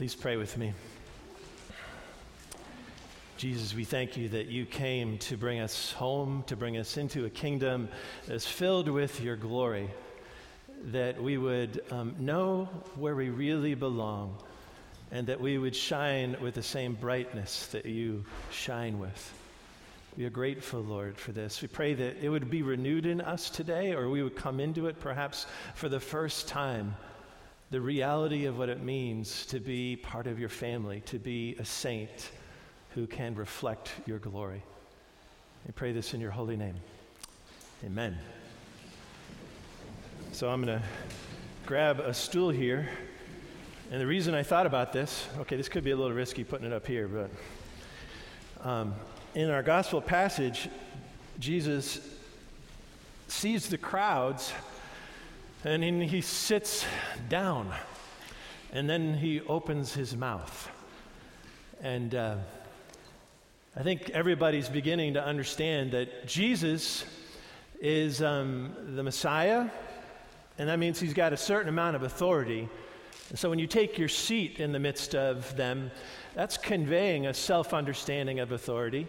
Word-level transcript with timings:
Please 0.00 0.14
pray 0.14 0.38
with 0.38 0.56
me. 0.56 0.72
Jesus, 3.36 3.74
we 3.74 3.84
thank 3.84 4.16
you 4.16 4.30
that 4.30 4.46
you 4.46 4.64
came 4.64 5.18
to 5.18 5.36
bring 5.36 5.60
us 5.60 5.92
home, 5.92 6.42
to 6.46 6.56
bring 6.56 6.78
us 6.78 6.96
into 6.96 7.26
a 7.26 7.28
kingdom 7.28 7.86
that's 8.26 8.46
filled 8.46 8.88
with 8.88 9.20
your 9.20 9.36
glory, 9.36 9.90
that 10.84 11.22
we 11.22 11.36
would 11.36 11.84
um, 11.90 12.16
know 12.18 12.64
where 12.96 13.14
we 13.14 13.28
really 13.28 13.74
belong, 13.74 14.38
and 15.10 15.26
that 15.26 15.38
we 15.38 15.58
would 15.58 15.76
shine 15.76 16.34
with 16.40 16.54
the 16.54 16.62
same 16.62 16.94
brightness 16.94 17.66
that 17.66 17.84
you 17.84 18.24
shine 18.50 18.98
with. 18.98 19.34
We 20.16 20.24
are 20.24 20.30
grateful, 20.30 20.80
Lord, 20.80 21.18
for 21.18 21.32
this. 21.32 21.60
We 21.60 21.68
pray 21.68 21.92
that 21.92 22.24
it 22.24 22.30
would 22.30 22.48
be 22.48 22.62
renewed 22.62 23.04
in 23.04 23.20
us 23.20 23.50
today, 23.50 23.92
or 23.92 24.08
we 24.08 24.22
would 24.22 24.34
come 24.34 24.60
into 24.60 24.86
it 24.86 24.98
perhaps 24.98 25.44
for 25.74 25.90
the 25.90 26.00
first 26.00 26.48
time. 26.48 26.96
The 27.70 27.80
reality 27.80 28.46
of 28.46 28.58
what 28.58 28.68
it 28.68 28.82
means 28.82 29.46
to 29.46 29.60
be 29.60 29.94
part 29.94 30.26
of 30.26 30.40
your 30.40 30.48
family, 30.48 31.02
to 31.02 31.20
be 31.20 31.54
a 31.60 31.64
saint 31.64 32.32
who 32.96 33.06
can 33.06 33.36
reflect 33.36 33.92
your 34.06 34.18
glory. 34.18 34.64
I 35.68 35.70
pray 35.70 35.92
this 35.92 36.12
in 36.12 36.20
your 36.20 36.32
holy 36.32 36.56
name. 36.56 36.74
Amen. 37.84 38.18
So 40.32 40.50
I'm 40.50 40.64
going 40.64 40.80
to 40.80 40.84
grab 41.64 42.00
a 42.00 42.12
stool 42.12 42.50
here. 42.50 42.88
And 43.92 44.00
the 44.00 44.06
reason 44.06 44.34
I 44.34 44.42
thought 44.42 44.66
about 44.66 44.92
this, 44.92 45.28
okay, 45.38 45.56
this 45.56 45.68
could 45.68 45.84
be 45.84 45.92
a 45.92 45.96
little 45.96 46.12
risky 46.12 46.42
putting 46.42 46.66
it 46.66 46.72
up 46.72 46.88
here, 46.88 47.06
but 47.06 47.30
um, 48.68 48.94
in 49.36 49.48
our 49.48 49.62
gospel 49.62 50.00
passage, 50.00 50.68
Jesus 51.38 52.00
sees 53.28 53.68
the 53.68 53.78
crowds 53.78 54.52
and 55.64 56.02
he 56.02 56.20
sits 56.20 56.86
down 57.28 57.72
and 58.72 58.88
then 58.88 59.14
he 59.14 59.40
opens 59.42 59.92
his 59.92 60.16
mouth. 60.16 60.70
And 61.82 62.14
uh, 62.14 62.36
I 63.76 63.82
think 63.82 64.10
everybody's 64.10 64.68
beginning 64.68 65.14
to 65.14 65.24
understand 65.24 65.92
that 65.92 66.26
Jesus 66.26 67.04
is 67.80 68.22
um, 68.22 68.74
the 68.94 69.02
Messiah, 69.02 69.68
and 70.58 70.68
that 70.68 70.78
means 70.78 71.00
he's 71.00 71.14
got 71.14 71.32
a 71.32 71.36
certain 71.36 71.68
amount 71.68 71.96
of 71.96 72.02
authority. 72.02 72.68
And 73.30 73.38
so 73.38 73.48
when 73.48 73.58
you 73.58 73.66
take 73.66 73.98
your 73.98 74.08
seat 74.08 74.60
in 74.60 74.72
the 74.72 74.78
midst 74.78 75.14
of 75.14 75.56
them, 75.56 75.90
that's 76.34 76.56
conveying 76.56 77.26
a 77.26 77.34
self 77.34 77.72
understanding 77.72 78.40
of 78.40 78.52
authority. 78.52 79.08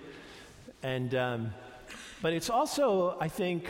And, 0.83 1.13
um, 1.15 1.53
but 2.21 2.33
it's 2.33 2.49
also, 2.49 3.17
I 3.19 3.27
think, 3.27 3.67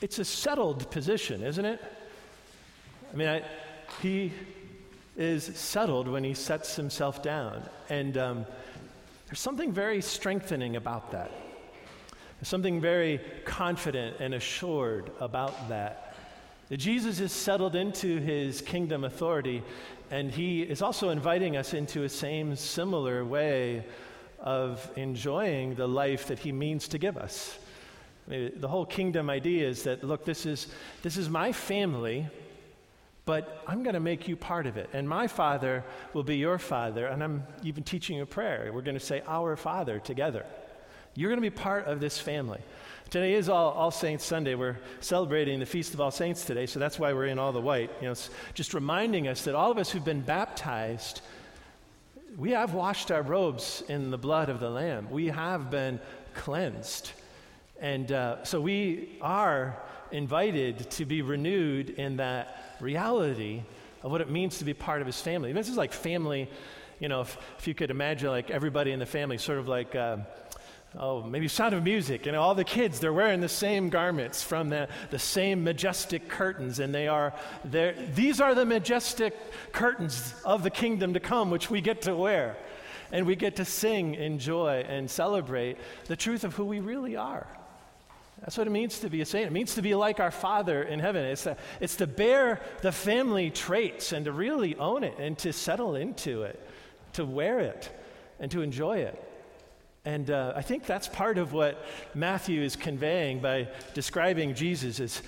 it's 0.00 0.18
a 0.18 0.24
settled 0.24 0.90
position, 0.90 1.42
isn't 1.42 1.64
it? 1.64 1.80
I 3.12 3.16
mean, 3.16 3.28
I, 3.28 3.42
he 4.02 4.32
is 5.16 5.44
settled 5.44 6.08
when 6.08 6.24
he 6.24 6.34
sets 6.34 6.76
himself 6.76 7.22
down. 7.22 7.68
And 7.88 8.16
um, 8.16 8.46
there's 9.26 9.40
something 9.40 9.72
very 9.72 10.00
strengthening 10.00 10.76
about 10.76 11.12
that. 11.12 11.30
There's 12.38 12.48
something 12.48 12.80
very 12.80 13.20
confident 13.44 14.16
and 14.20 14.34
assured 14.34 15.10
about 15.20 15.68
that. 15.68 16.16
That 16.68 16.78
Jesus 16.78 17.20
is 17.20 17.32
settled 17.32 17.74
into 17.74 18.18
his 18.18 18.62
kingdom 18.62 19.04
authority, 19.04 19.62
and 20.10 20.30
he 20.30 20.62
is 20.62 20.82
also 20.82 21.10
inviting 21.10 21.56
us 21.56 21.74
into 21.74 22.04
a 22.04 22.08
same 22.08 22.56
similar 22.56 23.24
way 23.24 23.84
of 24.38 24.90
enjoying 24.96 25.74
the 25.74 25.86
life 25.86 26.28
that 26.28 26.38
he 26.38 26.52
means 26.52 26.88
to 26.88 26.98
give 26.98 27.18
us. 27.18 27.58
I 28.26 28.30
mean, 28.30 28.52
the 28.56 28.68
whole 28.68 28.86
kingdom 28.86 29.28
idea 29.28 29.68
is 29.68 29.82
that, 29.82 30.02
look, 30.02 30.24
this 30.24 30.46
is, 30.46 30.68
this 31.02 31.16
is 31.16 31.28
my 31.28 31.52
family, 31.52 32.26
but 33.30 33.62
I'm 33.68 33.84
going 33.84 33.94
to 33.94 34.00
make 34.00 34.26
you 34.26 34.34
part 34.34 34.66
of 34.66 34.76
it. 34.76 34.90
And 34.92 35.08
my 35.08 35.28
Father 35.28 35.84
will 36.14 36.24
be 36.24 36.36
your 36.36 36.58
Father. 36.58 37.06
And 37.06 37.22
I'm 37.22 37.44
even 37.62 37.84
teaching 37.84 38.20
a 38.20 38.26
prayer. 38.26 38.72
We're 38.74 38.82
going 38.82 38.98
to 38.98 39.06
say, 39.06 39.22
Our 39.28 39.54
Father 39.54 40.00
together. 40.00 40.44
You're 41.14 41.30
going 41.30 41.40
to 41.40 41.48
be 41.48 41.56
part 41.56 41.86
of 41.86 42.00
this 42.00 42.18
family. 42.18 42.58
Today 43.08 43.34
is 43.34 43.48
all, 43.48 43.70
all, 43.70 43.92
Saints 43.92 44.24
Sunday. 44.24 44.56
We're 44.56 44.78
celebrating 44.98 45.60
the 45.60 45.66
Feast 45.66 45.94
of 45.94 46.00
All 46.00 46.10
Saints 46.10 46.44
today, 46.44 46.66
so 46.66 46.80
that's 46.80 46.98
why 46.98 47.12
we're 47.12 47.26
in 47.26 47.38
all 47.38 47.52
the 47.52 47.60
white. 47.60 47.92
You 48.00 48.08
know, 48.08 48.14
just 48.54 48.74
reminding 48.74 49.28
us 49.28 49.42
that 49.44 49.54
all 49.54 49.70
of 49.70 49.78
us 49.78 49.90
who've 49.90 50.04
been 50.04 50.22
baptized, 50.22 51.20
we 52.36 52.50
have 52.50 52.74
washed 52.74 53.12
our 53.12 53.22
robes 53.22 53.84
in 53.88 54.10
the 54.10 54.18
blood 54.18 54.48
of 54.48 54.58
the 54.58 54.70
Lamb. 54.70 55.08
We 55.08 55.28
have 55.28 55.70
been 55.70 56.00
cleansed. 56.34 57.12
And 57.80 58.10
uh, 58.10 58.42
so 58.42 58.60
we 58.60 59.18
are 59.20 59.80
invited 60.10 60.90
to 60.90 61.04
be 61.04 61.22
renewed 61.22 61.90
in 61.90 62.16
that 62.16 62.69
reality 62.80 63.62
of 64.02 64.10
what 64.10 64.20
it 64.20 64.30
means 64.30 64.58
to 64.58 64.64
be 64.64 64.74
part 64.74 65.00
of 65.00 65.06
his 65.06 65.20
family. 65.20 65.52
This 65.52 65.68
is 65.68 65.76
like 65.76 65.92
family, 65.92 66.48
you 66.98 67.08
know, 67.08 67.22
if, 67.22 67.36
if 67.58 67.68
you 67.68 67.74
could 67.74 67.90
imagine 67.90 68.28
like 68.28 68.50
everybody 68.50 68.92
in 68.92 68.98
the 68.98 69.06
family, 69.06 69.38
sort 69.38 69.58
of 69.58 69.68
like, 69.68 69.94
uh, 69.94 70.18
oh, 70.98 71.22
maybe 71.22 71.48
Sound 71.48 71.74
of 71.74 71.84
Music, 71.84 72.26
you 72.26 72.32
know, 72.32 72.40
all 72.40 72.54
the 72.54 72.64
kids, 72.64 73.00
they're 73.00 73.12
wearing 73.12 73.40
the 73.40 73.48
same 73.48 73.90
garments 73.90 74.42
from 74.42 74.68
the, 74.68 74.88
the 75.10 75.18
same 75.18 75.62
majestic 75.62 76.28
curtains, 76.28 76.78
and 76.78 76.94
they 76.94 77.08
are, 77.08 77.34
these 77.64 78.40
are 78.40 78.54
the 78.54 78.64
majestic 78.64 79.36
curtains 79.72 80.34
of 80.44 80.62
the 80.62 80.70
kingdom 80.70 81.14
to 81.14 81.20
come, 81.20 81.50
which 81.50 81.70
we 81.70 81.80
get 81.80 82.02
to 82.02 82.14
wear. 82.14 82.56
And 83.12 83.26
we 83.26 83.34
get 83.34 83.56
to 83.56 83.64
sing, 83.64 84.14
enjoy, 84.14 84.84
and 84.88 85.10
celebrate 85.10 85.78
the 86.06 86.14
truth 86.14 86.44
of 86.44 86.54
who 86.54 86.64
we 86.64 86.78
really 86.78 87.16
are. 87.16 87.46
That's 88.40 88.56
what 88.56 88.66
it 88.66 88.70
means 88.70 89.00
to 89.00 89.10
be 89.10 89.20
a 89.20 89.26
saint. 89.26 89.46
It 89.46 89.52
means 89.52 89.74
to 89.74 89.82
be 89.82 89.94
like 89.94 90.18
our 90.18 90.30
Father 90.30 90.82
in 90.82 90.98
heaven. 90.98 91.24
It's 91.24 91.44
to, 91.44 91.56
it's 91.80 91.96
to 91.96 92.06
bear 92.06 92.60
the 92.80 92.92
family 92.92 93.50
traits 93.50 94.12
and 94.12 94.24
to 94.24 94.32
really 94.32 94.76
own 94.76 95.04
it 95.04 95.18
and 95.18 95.36
to 95.38 95.52
settle 95.52 95.94
into 95.94 96.42
it, 96.42 96.58
to 97.14 97.24
wear 97.24 97.60
it 97.60 97.90
and 98.38 98.50
to 98.50 98.62
enjoy 98.62 98.98
it. 98.98 99.22
And 100.04 100.30
uh, 100.30 100.54
I 100.56 100.62
think 100.62 100.86
that's 100.86 101.08
part 101.08 101.36
of 101.36 101.52
what 101.52 101.84
Matthew 102.14 102.62
is 102.62 102.74
conveying 102.74 103.40
by 103.40 103.68
describing 103.92 104.54
Jesus 104.54 104.98
as 104.98 105.22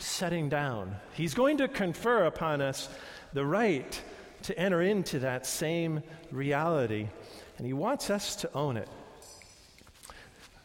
setting 0.00 0.48
down. 0.48 0.96
He's 1.14 1.34
going 1.34 1.58
to 1.58 1.68
confer 1.68 2.24
upon 2.24 2.60
us 2.60 2.88
the 3.32 3.44
right 3.44 4.00
to 4.42 4.58
enter 4.58 4.82
into 4.82 5.20
that 5.20 5.46
same 5.46 6.02
reality, 6.32 7.08
and 7.56 7.66
he 7.66 7.72
wants 7.72 8.10
us 8.10 8.36
to 8.36 8.52
own 8.54 8.76
it. 8.76 8.88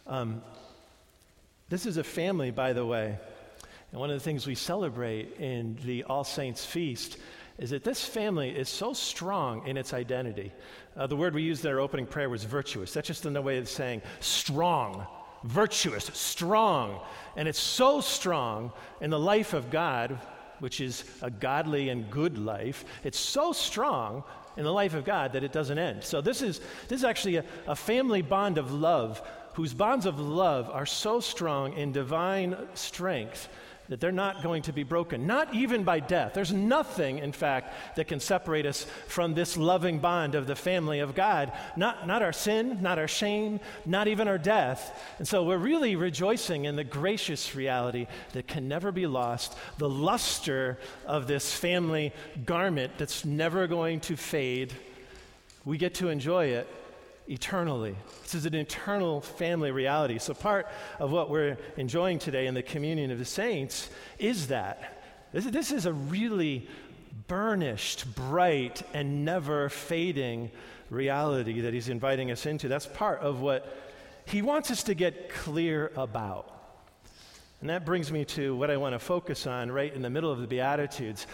Um, 0.08 0.42
this 1.74 1.88
is 1.88 1.98
a 1.98 2.04
family, 2.04 2.52
by 2.52 2.72
the 2.72 2.86
way. 2.86 3.18
And 3.92 4.00
one 4.00 4.12
of 4.12 4.16
the 4.16 4.24
things 4.24 4.46
we 4.46 4.54
celebrate 4.54 5.40
in 5.40 5.76
the 5.84 6.04
All 6.04 6.24
Saints 6.24 6.64
Feast 6.64 7.18
is 7.58 7.72
that 7.72 7.84
this 7.84 8.06
family 8.06 8.52
is 8.52 8.70
so 8.70 8.94
strong 8.94 9.66
in 9.66 9.76
its 9.76 9.92
identity. 9.92 10.52
Uh, 10.96 11.08
the 11.08 11.16
word 11.16 11.34
we 11.34 11.42
used 11.42 11.66
in 11.66 11.72
our 11.72 11.80
opening 11.80 12.06
prayer 12.06 12.30
was 12.30 12.44
virtuous. 12.44 12.94
That's 12.94 13.08
just 13.08 13.26
another 13.26 13.44
way 13.44 13.58
of 13.58 13.68
saying 13.68 14.04
strong, 14.20 15.08
virtuous, 15.46 16.12
strong. 16.14 17.00
And 17.36 17.48
it's 17.48 17.60
so 17.60 18.02
strong 18.02 18.72
in 19.02 19.10
the 19.10 19.20
life 19.20 19.54
of 19.54 19.72
God, 19.72 20.20
which 20.60 20.80
is 20.80 21.04
a 21.24 21.32
godly 21.32 21.90
and 21.90 22.08
good 22.12 22.38
life. 22.38 22.86
It's 23.04 23.20
so 23.20 23.52
strong 23.52 24.24
in 24.58 24.64
the 24.64 24.72
life 24.72 24.94
of 24.94 25.06
God 25.06 25.34
that 25.34 25.44
it 25.44 25.52
doesn't 25.52 25.80
end. 25.80 26.04
So 26.04 26.22
this 26.22 26.44
is, 26.44 26.62
this 26.88 27.00
is 27.00 27.04
actually 27.04 27.38
a, 27.38 27.46
a 27.66 27.76
family 27.76 28.22
bond 28.22 28.60
of 28.60 28.72
love 28.72 29.24
whose 29.54 29.74
bonds 29.74 30.06
of 30.06 30.20
love 30.20 30.70
are 30.70 30.86
so 30.86 31.20
strong 31.20 31.74
in 31.74 31.92
divine 31.92 32.56
strength 32.74 33.48
that 33.90 34.00
they're 34.00 34.12
not 34.12 34.42
going 34.42 34.62
to 34.64 34.74
be 34.74 34.84
broken, 34.84 35.28
not 35.28 35.54
even 35.54 35.84
by 35.84 36.00
death. 36.00 36.34
There's 36.34 36.54
nothing, 36.54 37.20
in 37.20 37.34
fact, 37.34 37.74
that 37.96 38.08
can 38.08 38.20
separate 38.20 38.66
us 38.66 38.88
from 39.08 39.34
this 39.34 39.58
loving 39.58 40.00
bond 40.00 40.36
of 40.36 40.48
the 40.48 40.56
family 40.56 41.00
of 41.00 41.16
God. 41.16 41.52
Not, 41.76 42.08
not 42.08 42.22
our 42.22 42.32
sin, 42.32 42.82
not 42.82 42.98
our 42.98 43.10
shame, 43.10 43.60
not 43.86 44.08
even 44.08 44.28
our 44.28 44.38
death. 44.38 45.04
And 45.20 45.28
so 45.28 45.44
we're 45.44 45.58
really 45.58 45.96
rejoicing 45.96 46.66
in 46.66 46.76
the 46.76 46.84
gracious 46.84 47.56
reality 47.56 48.08
that 48.32 48.48
can 48.48 48.68
never 48.68 48.92
be 48.92 49.06
lost, 49.06 49.56
the 49.78 49.90
luster 49.90 50.80
of 51.06 51.28
this 51.28 51.54
family 51.54 52.14
garment 52.46 52.94
that's 52.98 53.26
never 53.26 53.68
going 53.68 54.00
to 54.02 54.16
fade. 54.16 54.74
We 55.66 55.78
get 55.78 55.96
to 55.96 56.08
enjoy 56.08 56.46
it 56.48 56.68
eternally. 57.28 57.96
This 58.24 58.36
is 58.36 58.46
an 58.46 58.56
eternal 58.56 59.22
family 59.22 59.72
reality. 59.72 60.20
So, 60.20 60.34
part 60.34 60.68
of 61.00 61.12
what 61.12 61.30
we're 61.30 61.58
enjoying 61.78 62.20
today 62.20 62.48
in 62.48 62.54
the 62.54 62.64
communion 62.64 63.12
of 63.12 63.20
the 63.20 63.26
saints 63.26 63.90
is 64.20 64.48
that. 64.48 65.00
This, 65.32 65.46
this 65.46 65.72
is 65.72 65.86
a 65.86 65.94
really 65.94 66.68
burnished, 67.28 68.14
bright, 68.16 68.84
and 68.94 69.26
never 69.26 69.70
fading 69.70 70.52
reality 70.90 71.62
that 71.62 71.74
he's 71.74 71.90
inviting 71.90 72.32
us 72.32 72.46
into. 72.46 72.68
That's 72.68 72.86
part 72.86 73.20
of 73.20 73.42
what 73.42 73.76
he 74.26 74.42
wants 74.42 74.72
us 74.72 74.84
to 74.84 74.94
get 74.94 75.30
clear 75.30 75.92
about. 75.96 76.50
And 77.62 77.70
that 77.70 77.86
brings 77.86 78.12
me 78.12 78.26
to 78.26 78.56
what 78.56 78.70
I 78.70 78.78
want 78.78 78.94
to 78.94 79.00
focus 79.00 79.48
on 79.48 79.72
right 79.72 79.94
in 79.94 80.02
the 80.02 80.10
middle 80.10 80.32
of 80.32 80.40
the 80.40 80.48
Beatitudes. 80.48 81.28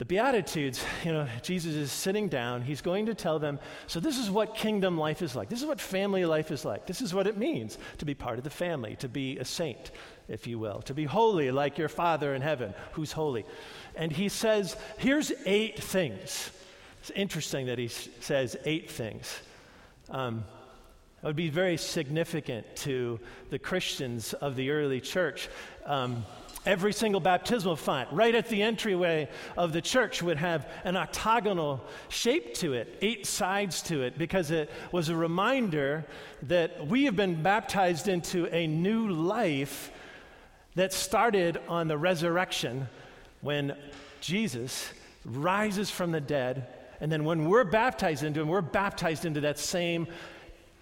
The 0.00 0.06
Beatitudes, 0.06 0.82
you 1.04 1.12
know, 1.12 1.28
Jesus 1.42 1.74
is 1.74 1.92
sitting 1.92 2.28
down. 2.28 2.62
He's 2.62 2.80
going 2.80 3.04
to 3.04 3.14
tell 3.14 3.38
them, 3.38 3.58
so 3.86 4.00
this 4.00 4.16
is 4.16 4.30
what 4.30 4.54
kingdom 4.54 4.96
life 4.96 5.20
is 5.20 5.36
like. 5.36 5.50
This 5.50 5.60
is 5.60 5.66
what 5.66 5.78
family 5.78 6.24
life 6.24 6.50
is 6.50 6.64
like. 6.64 6.86
This 6.86 7.02
is 7.02 7.12
what 7.12 7.26
it 7.26 7.36
means 7.36 7.76
to 7.98 8.06
be 8.06 8.14
part 8.14 8.38
of 8.38 8.44
the 8.44 8.48
family, 8.48 8.96
to 9.00 9.10
be 9.10 9.36
a 9.36 9.44
saint, 9.44 9.90
if 10.26 10.46
you 10.46 10.58
will, 10.58 10.80
to 10.84 10.94
be 10.94 11.04
holy 11.04 11.50
like 11.50 11.76
your 11.76 11.90
Father 11.90 12.34
in 12.34 12.40
heaven, 12.40 12.72
who's 12.92 13.12
holy. 13.12 13.44
And 13.94 14.10
he 14.10 14.30
says, 14.30 14.74
here's 14.96 15.32
eight 15.44 15.78
things 15.78 16.50
It's 17.02 17.10
interesting 17.10 17.66
that 17.66 17.76
he 17.76 17.88
says 17.88 18.56
eight 18.64 18.90
things. 18.90 19.38
Um, 20.08 20.44
it 21.22 21.26
would 21.26 21.36
be 21.36 21.50
very 21.50 21.76
significant 21.76 22.74
to 22.76 23.20
the 23.50 23.58
Christians 23.58 24.32
of 24.32 24.56
the 24.56 24.70
early 24.70 25.02
church. 25.02 25.50
Um, 25.84 26.24
every 26.66 26.92
single 26.92 27.20
baptismal 27.20 27.76
font, 27.76 28.08
right 28.12 28.34
at 28.34 28.48
the 28.48 28.62
entryway 28.62 29.28
of 29.56 29.72
the 29.72 29.80
church, 29.80 30.22
would 30.22 30.36
have 30.36 30.68
an 30.84 30.96
octagonal 30.96 31.80
shape 32.08 32.54
to 32.54 32.74
it, 32.74 32.98
eight 33.00 33.26
sides 33.26 33.82
to 33.82 34.02
it, 34.02 34.18
because 34.18 34.50
it 34.50 34.70
was 34.92 35.08
a 35.08 35.16
reminder 35.16 36.04
that 36.42 36.86
we 36.86 37.04
have 37.04 37.16
been 37.16 37.42
baptized 37.42 38.08
into 38.08 38.46
a 38.54 38.66
new 38.66 39.08
life 39.08 39.90
that 40.74 40.92
started 40.92 41.58
on 41.68 41.88
the 41.88 41.98
resurrection 41.98 42.88
when 43.40 43.76
Jesus 44.20 44.92
rises 45.24 45.90
from 45.90 46.12
the 46.12 46.20
dead. 46.20 46.66
And 47.00 47.10
then 47.10 47.24
when 47.24 47.48
we're 47.48 47.64
baptized 47.64 48.22
into 48.22 48.40
him, 48.40 48.48
we're 48.48 48.60
baptized 48.60 49.24
into 49.24 49.40
that 49.40 49.58
same 49.58 50.06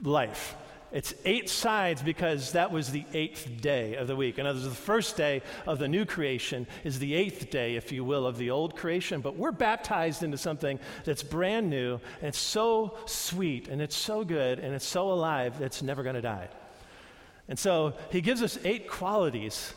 life. 0.03 0.57
It's 0.91 1.13
eight 1.27 1.51
sides 1.51 2.03
because 2.03 2.53
that 2.53 2.73
was 2.73 2.91
the 2.91 3.05
eighth 3.13 3.61
day 3.61 3.97
of 3.97 4.07
the 4.07 4.17
week. 4.17 4.39
In 4.39 4.47
other 4.47 4.59
words, 4.59 4.69
the 4.69 4.75
first 4.75 5.17
day 5.17 5.43
of 5.67 5.79
the 5.79 5.89
new 5.89 6.07
creation 6.07 6.67
is 6.83 6.99
the 6.99 7.15
eighth 7.15 7.51
day, 7.51 7.77
if 7.77 7.93
you 7.93 8.05
will, 8.05 8.27
of 8.27 8.39
the 8.39 8.51
old 8.51 8.75
creation. 8.75 9.21
But 9.21 9.37
we're 9.37 9.53
baptized 9.53 10.23
into 10.23 10.39
something 10.39 10.79
that's 11.05 11.23
brand 11.23 11.69
new, 11.69 12.01
and 12.21 12.29
it's 12.29 12.39
so 12.39 12.97
sweet, 13.05 13.69
and 13.69 13.83
it's 13.83 13.97
so 13.97 14.25
good, 14.25 14.61
and 14.61 14.75
it's 14.75 14.87
so 14.87 15.11
alive 15.11 15.59
that 15.59 15.67
it's 15.67 15.83
never 15.83 16.03
going 16.03 16.15
to 16.15 16.23
die. 16.23 16.49
And 17.49 17.59
so 17.59 17.95
he 18.11 18.23
gives 18.23 18.43
us 18.43 18.59
eight 18.65 18.89
qualities 18.89 19.75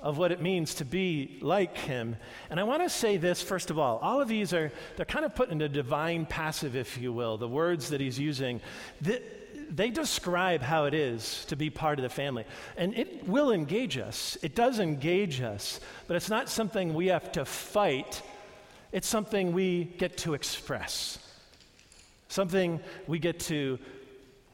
of 0.00 0.18
what 0.18 0.32
it 0.32 0.40
means 0.40 0.74
to 0.74 0.84
be 0.84 1.38
like 1.40 1.76
him. 1.76 2.16
And 2.50 2.60
I 2.60 2.64
want 2.64 2.82
to 2.82 2.90
say 2.90 3.16
this 3.16 3.42
first 3.42 3.70
of 3.70 3.78
all. 3.78 3.98
All 3.98 4.20
of 4.20 4.28
these 4.28 4.52
are 4.52 4.70
they're 4.96 5.06
kind 5.06 5.24
of 5.24 5.34
put 5.34 5.50
in 5.50 5.60
a 5.62 5.68
divine 5.68 6.26
passive 6.26 6.76
if 6.76 6.98
you 6.98 7.12
will. 7.12 7.38
The 7.38 7.48
words 7.48 7.88
that 7.90 8.00
he's 8.00 8.18
using 8.18 8.60
they 9.70 9.90
describe 9.90 10.62
how 10.62 10.84
it 10.84 10.94
is 10.94 11.44
to 11.46 11.56
be 11.56 11.70
part 11.70 11.98
of 11.98 12.02
the 12.02 12.08
family. 12.08 12.44
And 12.76 12.96
it 12.96 13.28
will 13.28 13.52
engage 13.52 13.98
us. 13.98 14.36
It 14.42 14.54
does 14.54 14.78
engage 14.78 15.40
us, 15.40 15.80
but 16.06 16.16
it's 16.16 16.30
not 16.30 16.48
something 16.48 16.94
we 16.94 17.08
have 17.08 17.32
to 17.32 17.44
fight. 17.44 18.22
It's 18.92 19.08
something 19.08 19.52
we 19.52 19.84
get 19.84 20.16
to 20.18 20.34
express. 20.34 21.18
Something 22.28 22.80
we 23.06 23.18
get 23.18 23.40
to 23.40 23.78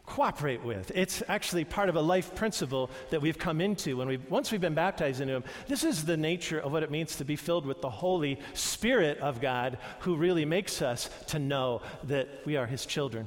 cooperate 0.04 0.62
with. 0.62 0.90
It's 0.94 1.22
actually 1.28 1.64
part 1.64 1.88
of 1.88 1.96
a 1.96 2.00
life 2.00 2.34
principle 2.34 2.90
that 3.10 3.22
we've 3.22 3.38
come 3.38 3.60
into 3.60 3.96
when 3.96 4.08
we 4.08 4.16
once 4.16 4.50
we've 4.50 4.60
been 4.60 4.74
baptized 4.74 5.20
into 5.20 5.34
him. 5.34 5.44
This 5.68 5.84
is 5.84 6.04
the 6.04 6.16
nature 6.16 6.58
of 6.58 6.72
what 6.72 6.82
it 6.82 6.90
means 6.90 7.16
to 7.16 7.24
be 7.24 7.36
filled 7.36 7.64
with 7.64 7.80
the 7.80 7.88
Holy 7.88 8.38
Spirit 8.52 9.18
of 9.18 9.40
God 9.40 9.78
who 10.00 10.16
really 10.16 10.44
makes 10.44 10.82
us 10.82 11.08
to 11.28 11.38
know 11.38 11.82
that 12.04 12.28
we 12.44 12.56
are 12.56 12.66
his 12.66 12.84
children. 12.84 13.26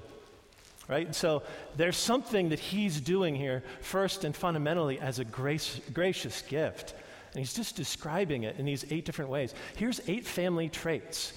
Right? 0.87 1.07
And 1.07 1.15
so 1.15 1.41
there's 1.75 1.97
something 1.97 2.49
that 2.49 2.59
he's 2.59 3.01
doing 3.01 3.35
here 3.35 3.63
first 3.81 4.23
and 4.23 4.35
fundamentally 4.35 4.99
as 4.99 5.19
a 5.19 5.25
grace, 5.25 5.79
gracious 5.93 6.41
gift. 6.43 6.93
And 7.33 7.39
he's 7.39 7.53
just 7.53 7.75
describing 7.75 8.43
it 8.43 8.57
in 8.59 8.65
these 8.65 8.85
eight 8.91 9.03
different 9.03 9.31
ways. 9.31 9.53
Here's 9.75 9.99
eight 10.07 10.25
family 10.25 10.69
traits 10.69 11.33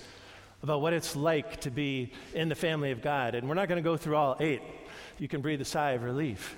about 0.62 0.82
what 0.82 0.92
it's 0.92 1.16
like 1.16 1.60
to 1.62 1.70
be 1.70 2.12
in 2.34 2.48
the 2.48 2.54
family 2.54 2.90
of 2.90 3.00
God. 3.00 3.34
And 3.34 3.48
we're 3.48 3.54
not 3.54 3.68
going 3.68 3.82
to 3.82 3.88
go 3.88 3.96
through 3.96 4.16
all 4.16 4.36
eight 4.38 4.60
you 5.18 5.28
can 5.28 5.40
breathe 5.40 5.60
a 5.60 5.64
sigh 5.64 5.92
of 5.92 6.02
relief. 6.02 6.56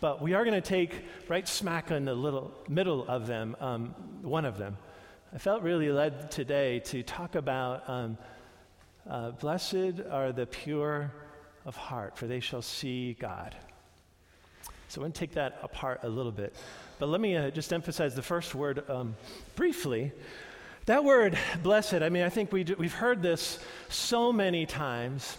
But 0.00 0.22
we 0.22 0.34
are 0.34 0.44
going 0.44 0.60
to 0.60 0.66
take 0.66 1.04
right 1.28 1.46
smack 1.46 1.90
in 1.90 2.04
the 2.04 2.14
little 2.14 2.52
middle 2.68 3.06
of 3.06 3.26
them, 3.26 3.56
um, 3.60 3.94
one 4.22 4.44
of 4.44 4.58
them. 4.58 4.76
I 5.34 5.38
felt 5.38 5.62
really 5.62 5.90
led 5.90 6.30
today 6.30 6.80
to 6.80 7.02
talk 7.02 7.34
about 7.34 7.88
um, 7.88 8.18
uh, 9.08 9.30
blessed 9.32 10.00
are 10.10 10.32
the 10.32 10.46
pure 10.46 11.12
of 11.66 11.76
heart, 11.76 12.16
for 12.16 12.26
they 12.26 12.40
shall 12.40 12.62
see 12.62 13.14
God. 13.14 13.54
So 14.88 15.00
I'm 15.00 15.02
going 15.02 15.12
to 15.12 15.18
take 15.18 15.32
that 15.32 15.58
apart 15.62 16.00
a 16.04 16.08
little 16.08 16.32
bit. 16.32 16.54
But 16.98 17.08
let 17.08 17.20
me 17.20 17.36
uh, 17.36 17.50
just 17.50 17.72
emphasize 17.72 18.14
the 18.14 18.22
first 18.22 18.54
word 18.54 18.88
um, 18.88 19.16
briefly. 19.56 20.12
That 20.86 21.02
word, 21.02 21.36
blessed, 21.62 21.94
I 21.94 22.08
mean, 22.08 22.22
I 22.22 22.28
think 22.28 22.52
we 22.52 22.62
do, 22.62 22.76
we've 22.78 22.94
heard 22.94 23.20
this 23.20 23.58
so 23.88 24.32
many 24.32 24.64
times 24.64 25.36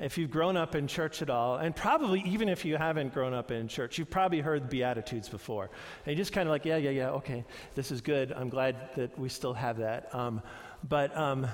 if 0.00 0.18
you've 0.18 0.30
grown 0.30 0.56
up 0.56 0.74
in 0.74 0.86
church 0.86 1.22
at 1.22 1.30
all, 1.30 1.56
and 1.56 1.74
probably 1.74 2.20
even 2.26 2.48
if 2.48 2.64
you 2.64 2.76
haven't 2.76 3.14
grown 3.14 3.32
up 3.32 3.50
in 3.50 3.68
church, 3.68 3.98
you've 3.98 4.10
probably 4.10 4.40
heard 4.40 4.68
Beatitudes 4.68 5.28
before. 5.28 5.70
And 6.04 6.14
you're 6.14 6.16
just 6.16 6.32
kind 6.32 6.48
of 6.48 6.50
like, 6.50 6.64
yeah, 6.64 6.76
yeah, 6.76 6.90
yeah, 6.90 7.10
okay, 7.10 7.44
this 7.74 7.90
is 7.90 8.00
good. 8.00 8.32
I'm 8.32 8.48
glad 8.48 8.76
that 8.96 9.18
we 9.18 9.28
still 9.28 9.54
have 9.54 9.78
that. 9.78 10.14
Um, 10.14 10.42
but 10.88 11.16
um, 11.16 11.46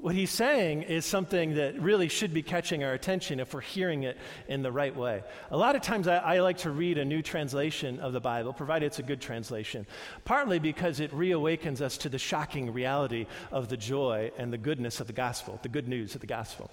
what 0.00 0.14
he's 0.14 0.30
saying 0.30 0.82
is 0.82 1.04
something 1.04 1.54
that 1.54 1.80
really 1.80 2.08
should 2.08 2.34
be 2.34 2.42
catching 2.42 2.82
our 2.82 2.92
attention 2.92 3.38
if 3.38 3.54
we're 3.54 3.60
hearing 3.60 4.02
it 4.02 4.18
in 4.48 4.62
the 4.62 4.72
right 4.72 4.94
way. 4.94 5.22
A 5.50 5.56
lot 5.56 5.76
of 5.76 5.82
times 5.82 6.08
I, 6.08 6.16
I, 6.16 6.40
like 6.40 6.58
to 6.58 6.70
read 6.70 6.98
a 6.98 7.04
new 7.04 7.22
translation 7.22 8.00
of 8.00 8.12
the 8.12 8.20
Bible, 8.20 8.52
provided 8.52 8.86
it's 8.86 8.98
a 8.98 9.04
good 9.04 9.20
translation, 9.20 9.86
partly 10.24 10.58
because 10.58 11.00
it 11.00 11.12
reawakens 11.12 11.80
us 11.80 11.96
to 11.98 12.08
the 12.08 12.18
shocking 12.18 12.72
reality 12.72 13.26
of 13.52 13.68
the 13.68 13.76
joy 13.76 14.32
and 14.36 14.52
the 14.52 14.58
goodness 14.58 15.00
of 15.00 15.06
the 15.06 15.12
gospel, 15.12 15.60
the 15.62 15.68
good 15.68 15.88
news 15.88 16.14
of 16.14 16.20
the 16.20 16.26
gospel. 16.26 16.70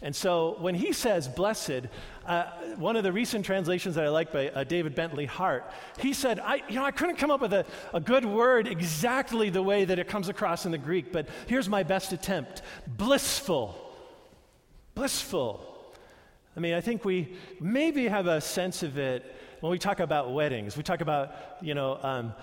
And 0.00 0.14
so 0.14 0.56
when 0.60 0.74
he 0.74 0.92
says 0.92 1.26
blessed, 1.26 1.86
uh, 2.24 2.44
one 2.76 2.96
of 2.96 3.02
the 3.02 3.12
recent 3.12 3.44
translations 3.44 3.96
that 3.96 4.04
I 4.04 4.08
like 4.08 4.32
by 4.32 4.48
uh, 4.50 4.64
David 4.64 4.94
Bentley 4.94 5.26
Hart, 5.26 5.68
he 5.98 6.12
said, 6.12 6.38
I, 6.38 6.62
you 6.68 6.76
know, 6.76 6.84
I 6.84 6.92
couldn't 6.92 7.16
come 7.16 7.30
up 7.30 7.40
with 7.40 7.52
a, 7.52 7.66
a 7.92 8.00
good 8.00 8.24
word 8.24 8.68
exactly 8.68 9.50
the 9.50 9.62
way 9.62 9.84
that 9.84 9.98
it 9.98 10.06
comes 10.06 10.28
across 10.28 10.66
in 10.66 10.72
the 10.72 10.78
Greek, 10.78 11.12
but 11.12 11.28
here's 11.46 11.68
my 11.68 11.82
best 11.82 12.12
attempt 12.12 12.62
blissful. 12.86 13.76
Blissful. 14.94 15.64
I 16.56 16.60
mean, 16.60 16.74
I 16.74 16.80
think 16.80 17.04
we 17.04 17.36
maybe 17.60 18.08
have 18.08 18.26
a 18.26 18.40
sense 18.40 18.82
of 18.82 18.98
it 18.98 19.36
when 19.60 19.70
we 19.70 19.78
talk 19.78 20.00
about 20.00 20.32
weddings. 20.32 20.76
We 20.76 20.82
talk 20.82 21.00
about, 21.00 21.34
you 21.60 21.74
know, 21.74 21.98
um, 22.02 22.34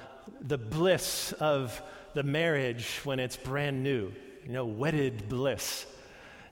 the 0.42 0.58
bliss 0.58 1.34
of 1.34 1.82
the 2.14 2.24
marriage 2.24 3.02
when 3.04 3.20
it's 3.20 3.36
brand 3.36 3.84
new, 3.84 4.12
you 4.46 4.54
know, 4.54 4.66
wedded 4.66 5.28
bliss. 5.30 5.86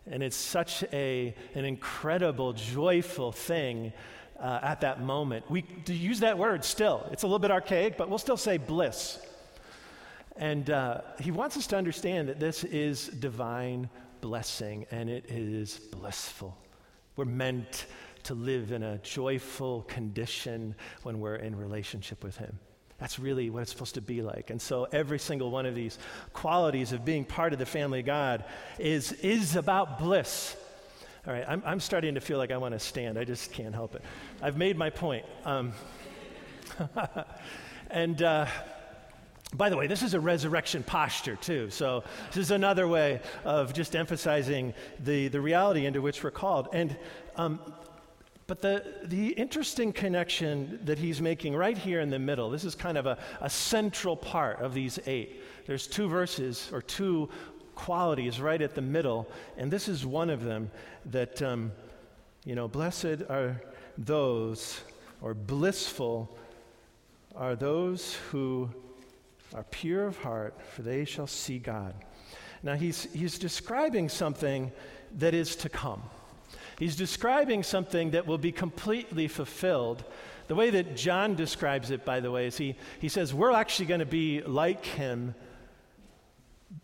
And 0.09 0.21
it's 0.21 0.35
such 0.35 0.83
a, 0.91 1.33
an 1.55 1.65
incredible, 1.65 2.53
joyful 2.53 3.31
thing 3.31 3.93
uh, 4.39 4.59
at 4.61 4.81
that 4.81 5.01
moment. 5.01 5.49
We 5.49 5.65
use 5.87 6.19
that 6.19 6.37
word 6.37 6.65
still. 6.65 7.07
It's 7.11 7.23
a 7.23 7.27
little 7.27 7.39
bit 7.39 7.51
archaic, 7.51 7.97
but 7.97 8.09
we'll 8.09 8.17
still 8.17 8.37
say 8.37 8.57
bliss. 8.57 9.19
And 10.35 10.69
uh, 10.69 11.01
he 11.19 11.31
wants 11.31 11.57
us 11.57 11.67
to 11.67 11.77
understand 11.77 12.27
that 12.29 12.39
this 12.39 12.63
is 12.63 13.07
divine 13.07 13.89
blessing 14.21 14.85
and 14.91 15.09
it 15.09 15.25
is 15.29 15.79
blissful. 15.91 16.57
We're 17.15 17.25
meant 17.25 17.85
to 18.23 18.33
live 18.33 18.71
in 18.71 18.83
a 18.83 18.97
joyful 18.99 19.83
condition 19.83 20.75
when 21.03 21.19
we're 21.19 21.35
in 21.35 21.55
relationship 21.55 22.23
with 22.23 22.37
him. 22.37 22.57
That's 23.03 23.19
really 23.19 23.49
what 23.49 23.63
it's 23.63 23.71
supposed 23.71 23.95
to 23.95 24.01
be 24.01 24.21
like. 24.21 24.49
And 24.49 24.61
so 24.61 24.87
every 24.93 25.19
single 25.19 25.51
one 25.51 25.65
of 25.65 25.75
these 25.75 25.99
qualities 26.31 26.93
of 26.93 27.03
being 27.03 27.25
part 27.25 27.51
of 27.51 27.59
the 27.59 27.65
family 27.65 27.99
of 27.99 28.05
God 28.05 28.45
is, 28.79 29.11
is 29.11 29.57
about 29.57 29.99
bliss. 29.99 30.55
All 31.27 31.33
right, 31.33 31.43
I'm, 31.45 31.61
I'm 31.65 31.81
starting 31.81 32.15
to 32.15 32.21
feel 32.21 32.37
like 32.37 32.49
I 32.49 32.55
want 32.55 32.75
to 32.75 32.79
stand. 32.79 33.19
I 33.19 33.25
just 33.25 33.51
can't 33.51 33.75
help 33.75 33.95
it. 33.95 34.03
I've 34.41 34.55
made 34.55 34.77
my 34.77 34.89
point. 34.89 35.25
Um, 35.43 35.73
and 37.89 38.23
uh, 38.23 38.45
by 39.53 39.67
the 39.67 39.75
way, 39.75 39.87
this 39.87 40.01
is 40.01 40.13
a 40.13 40.19
resurrection 40.21 40.81
posture, 40.81 41.35
too. 41.35 41.71
So, 41.71 42.05
this 42.29 42.37
is 42.37 42.51
another 42.51 42.87
way 42.87 43.19
of 43.43 43.73
just 43.73 43.97
emphasizing 43.97 44.73
the, 45.03 45.27
the 45.27 45.41
reality 45.41 45.87
into 45.87 46.01
which 46.01 46.23
we're 46.23 46.31
called. 46.31 46.69
And 46.71 46.95
um, 47.35 47.59
but 48.45 48.61
the, 48.61 48.83
the 49.03 49.29
interesting 49.29 49.93
connection 49.93 50.79
that 50.83 50.99
he's 50.99 51.21
making 51.21 51.55
right 51.55 51.77
here 51.77 52.01
in 52.01 52.09
the 52.09 52.19
middle, 52.19 52.49
this 52.49 52.65
is 52.65 52.75
kind 52.75 52.97
of 52.97 53.05
a, 53.05 53.17
a 53.41 53.49
central 53.49 54.15
part 54.15 54.59
of 54.59 54.73
these 54.73 54.99
eight. 55.05 55.41
There's 55.65 55.87
two 55.87 56.09
verses 56.09 56.69
or 56.73 56.81
two 56.81 57.29
qualities 57.75 58.41
right 58.41 58.61
at 58.61 58.75
the 58.75 58.81
middle, 58.81 59.27
and 59.57 59.71
this 59.71 59.87
is 59.87 60.05
one 60.05 60.29
of 60.29 60.43
them 60.43 60.69
that, 61.11 61.41
um, 61.41 61.71
you 62.45 62.55
know, 62.55 62.67
blessed 62.67 63.23
are 63.29 63.61
those, 63.97 64.81
or 65.21 65.33
blissful 65.33 66.37
are 67.35 67.55
those 67.55 68.15
who 68.29 68.69
are 69.53 69.63
pure 69.63 70.05
of 70.05 70.17
heart, 70.17 70.59
for 70.71 70.81
they 70.81 71.05
shall 71.05 71.27
see 71.27 71.59
God. 71.59 71.93
Now, 72.61 72.75
he's, 72.75 73.03
he's 73.13 73.39
describing 73.39 74.09
something 74.09 74.71
that 75.17 75.33
is 75.33 75.55
to 75.57 75.69
come. 75.69 76.03
He's 76.83 76.97
describing 76.97 77.63
something 77.63 78.11
that 78.11 78.27
will 78.27 78.37
be 78.37 78.51
completely 78.51 79.29
fulfilled. 79.29 80.03
The 80.47 80.55
way 80.55 80.69
that 80.71 80.97
John 80.97 81.33
describes 81.33 81.91
it, 81.91 82.03
by 82.03 82.19
the 82.19 82.29
way, 82.29 82.47
is 82.47 82.57
he, 82.57 82.75
he 82.99 83.07
says, 83.07 83.33
We're 83.33 83.53
actually 83.53 83.85
going 83.85 84.01
to 84.01 84.05
be 84.05 84.41
like 84.41 84.83
him 84.83 85.33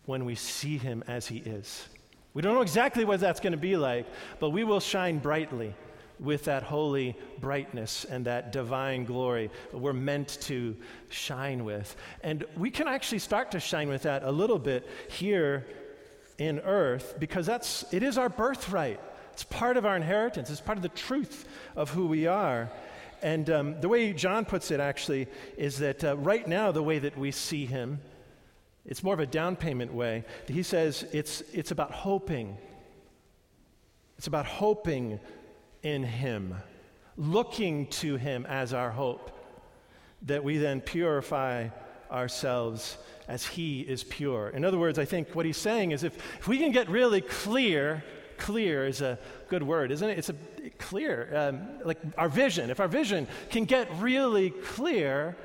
when 0.06 0.24
we 0.24 0.36
see 0.36 0.78
him 0.78 1.04
as 1.06 1.26
he 1.26 1.36
is. 1.36 1.86
We 2.32 2.40
don't 2.40 2.54
know 2.54 2.62
exactly 2.62 3.04
what 3.04 3.20
that's 3.20 3.40
going 3.40 3.52
to 3.52 3.58
be 3.58 3.76
like, 3.76 4.06
but 4.38 4.48
we 4.48 4.64
will 4.64 4.80
shine 4.80 5.18
brightly 5.18 5.74
with 6.18 6.44
that 6.44 6.62
holy 6.62 7.14
brightness 7.38 8.06
and 8.06 8.24
that 8.24 8.52
divine 8.52 9.04
glory 9.04 9.50
we're 9.70 9.92
meant 9.92 10.38
to 10.44 10.74
shine 11.10 11.62
with. 11.62 11.94
And 12.22 12.46
we 12.56 12.70
can 12.70 12.88
actually 12.88 13.18
start 13.18 13.50
to 13.50 13.60
shine 13.60 13.90
with 13.90 14.04
that 14.04 14.22
a 14.22 14.32
little 14.32 14.58
bit 14.58 14.88
here 15.10 15.66
in 16.38 16.58
earth 16.60 17.16
because 17.18 17.44
that's 17.44 17.84
it 17.92 18.02
is 18.02 18.16
our 18.16 18.30
birthright. 18.30 18.98
It's 19.40 19.44
part 19.48 19.78
of 19.78 19.86
our 19.86 19.96
inheritance. 19.96 20.50
It's 20.50 20.60
part 20.60 20.76
of 20.76 20.82
the 20.82 20.90
truth 20.90 21.48
of 21.74 21.88
who 21.88 22.06
we 22.08 22.26
are. 22.26 22.70
And 23.22 23.48
um, 23.48 23.80
the 23.80 23.88
way 23.88 24.12
John 24.12 24.44
puts 24.44 24.70
it 24.70 24.80
actually 24.80 25.28
is 25.56 25.78
that 25.78 26.04
uh, 26.04 26.18
right 26.18 26.46
now 26.46 26.72
the 26.72 26.82
way 26.82 26.98
that 26.98 27.16
we 27.16 27.30
see 27.30 27.64
him, 27.64 28.00
it's 28.84 29.02
more 29.02 29.14
of 29.14 29.20
a 29.20 29.24
down 29.24 29.56
payment 29.56 29.94
way. 29.94 30.26
He 30.46 30.62
says 30.62 31.06
it's 31.10 31.40
it's 31.54 31.70
about 31.70 31.90
hoping. 31.90 32.58
It's 34.18 34.26
about 34.26 34.44
hoping 34.44 35.18
in 35.82 36.02
him, 36.02 36.54
looking 37.16 37.86
to 37.86 38.16
him 38.16 38.44
as 38.44 38.74
our 38.74 38.90
hope, 38.90 39.30
that 40.26 40.44
we 40.44 40.58
then 40.58 40.82
purify 40.82 41.68
ourselves 42.12 42.98
as 43.26 43.46
He 43.46 43.80
is 43.80 44.04
pure. 44.04 44.50
In 44.50 44.66
other 44.66 44.76
words, 44.76 44.98
I 44.98 45.06
think 45.06 45.34
what 45.34 45.46
he's 45.46 45.56
saying 45.56 45.92
is 45.92 46.04
if, 46.04 46.14
if 46.40 46.46
we 46.46 46.58
can 46.58 46.72
get 46.72 46.90
really 46.90 47.22
clear, 47.22 48.04
clear 48.40 48.86
is 48.86 49.00
a 49.02 49.18
good 49.48 49.62
word, 49.62 49.92
isn't 49.92 50.08
it? 50.08 50.18
It's 50.18 50.30
a 50.30 50.34
clear, 50.78 51.30
um, 51.36 51.68
like 51.84 51.98
our 52.18 52.28
vision. 52.28 52.70
If 52.70 52.80
our 52.80 52.88
vision 52.88 53.28
can 53.50 53.64
get 53.64 53.88
really 53.98 54.50
clear, 54.50 55.36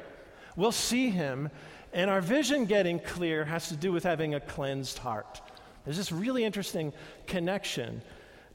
we'll 0.55 0.71
see 0.71 1.09
Him. 1.09 1.49
And 1.93 2.09
our 2.09 2.21
vision 2.21 2.65
getting 2.65 2.99
clear 2.99 3.45
has 3.45 3.69
to 3.69 3.75
do 3.75 3.91
with 3.91 4.03
having 4.03 4.33
a 4.33 4.39
cleansed 4.39 4.97
heart. 4.97 5.41
There's 5.83 5.97
this 5.97 6.11
really 6.11 6.43
interesting 6.43 6.93
connection 7.27 8.01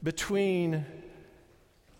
between 0.03 0.85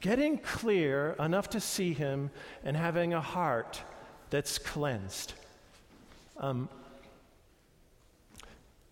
getting 0.02 0.38
clear 0.40 1.16
enough 1.20 1.50
to 1.52 1.60
see 1.60 1.94
Him 1.94 2.32
and 2.64 2.76
having 2.76 3.14
a 3.14 3.22
heart 3.22 3.82
that's 4.30 4.58
cleansed. 4.58 5.34
Um, 6.38 6.70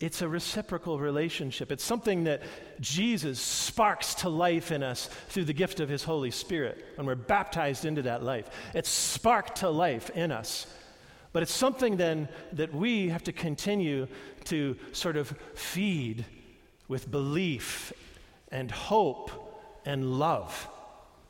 it's 0.00 0.22
a 0.22 0.28
reciprocal 0.28 0.98
relationship. 0.98 1.70
It's 1.70 1.84
something 1.84 2.24
that 2.24 2.42
Jesus 2.80 3.38
sparks 3.38 4.14
to 4.16 4.30
life 4.30 4.72
in 4.72 4.82
us 4.82 5.10
through 5.28 5.44
the 5.44 5.52
gift 5.52 5.78
of 5.78 5.90
his 5.90 6.02
Holy 6.02 6.30
Spirit 6.30 6.82
when 6.94 7.06
we're 7.06 7.14
baptized 7.14 7.84
into 7.84 8.02
that 8.02 8.22
life. 8.22 8.48
It's 8.74 8.88
sparked 8.88 9.56
to 9.56 9.68
life 9.68 10.08
in 10.10 10.32
us. 10.32 10.66
But 11.32 11.42
it's 11.42 11.52
something 11.52 11.98
then 11.98 12.28
that 12.54 12.74
we 12.74 13.10
have 13.10 13.22
to 13.24 13.32
continue 13.32 14.08
to 14.44 14.76
sort 14.92 15.16
of 15.16 15.28
feed 15.54 16.24
with 16.88 17.10
belief 17.10 17.92
and 18.50 18.70
hope 18.70 19.30
and 19.84 20.18
love. 20.18 20.66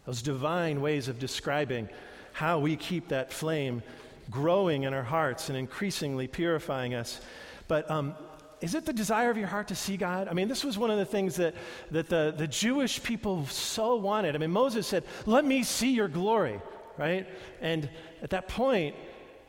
Those 0.07 0.23
divine 0.23 0.81
ways 0.81 1.09
of 1.09 1.19
describing 1.19 1.89
how 2.33 2.61
we 2.61 2.77
keep 2.77 3.09
that 3.09 3.33
flame 3.33 3.83
growing 4.31 4.85
in 4.85 4.95
our 4.95 5.03
hearts 5.03 5.49
and 5.49 5.59
increasingly 5.59 6.29
purifying 6.29 6.95
us. 6.95 7.21
But 7.69 7.91
um, 7.91 8.15
is 8.61 8.75
it 8.75 8.85
the 8.85 8.93
desire 8.93 9.31
of 9.31 9.37
your 9.37 9.47
heart 9.47 9.69
to 9.69 9.75
see 9.75 9.97
God? 9.97 10.29
I 10.29 10.35
mean, 10.35 10.49
this 10.49 10.65
was 10.65 10.77
one 10.77 10.91
of 10.91 10.99
the 10.99 11.05
things 11.05 11.37
that, 11.37 11.55
that 11.91 12.09
the, 12.09 12.35
the 12.37 12.47
Jewish 12.47 13.03
people 13.03 13.47
so 13.47 13.97
wanted. 13.97 14.35
I 14.35 14.39
mean, 14.39 14.51
Moses 14.51 14.87
said, 14.87 15.05
Let 15.27 15.45
me 15.45 15.63
see 15.63 15.93
your 15.93 16.09
glory, 16.09 16.61
right? 16.99 17.27
And 17.61 17.89
at 18.23 18.31
that 18.31 18.49
point, 18.49 18.95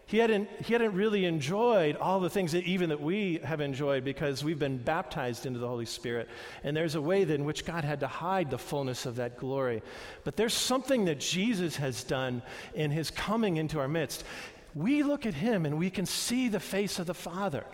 he 0.05 0.17
hadn't, 0.17 0.49
he 0.65 0.73
hadn't 0.73 0.93
really 0.93 1.25
enjoyed 1.25 1.95
all 1.95 2.19
the 2.19 2.29
things 2.29 2.51
that 2.51 2.65
even 2.65 2.89
that 2.89 3.01
we 3.01 3.39
have 3.43 3.61
enjoyed 3.61 4.03
because 4.03 4.43
we've 4.43 4.59
been 4.59 4.77
baptized 4.77 5.45
into 5.45 5.59
the 5.59 5.67
Holy 5.67 5.85
Spirit. 5.85 6.27
And 6.63 6.75
there's 6.75 6.95
a 6.95 7.01
way 7.01 7.21
in 7.21 7.45
which 7.45 7.65
God 7.65 7.85
had 7.85 8.01
to 8.01 8.07
hide 8.07 8.49
the 8.49 8.57
fullness 8.57 9.05
of 9.05 9.15
that 9.17 9.37
glory. 9.37 9.81
But 10.25 10.35
there's 10.35 10.53
something 10.53 11.05
that 11.05 11.21
Jesus 11.21 11.77
has 11.77 12.03
done 12.03 12.41
in 12.73 12.91
his 12.91 13.09
coming 13.09 13.57
into 13.57 13.79
our 13.79 13.87
midst 13.87 14.25
we 14.73 15.03
look 15.03 15.25
at 15.25 15.33
him 15.33 15.65
and 15.65 15.77
we 15.77 15.89
can 15.89 16.05
see 16.05 16.47
the 16.47 16.59
face 16.59 16.99
of 16.99 17.07
the 17.07 17.13
Father. 17.13 17.65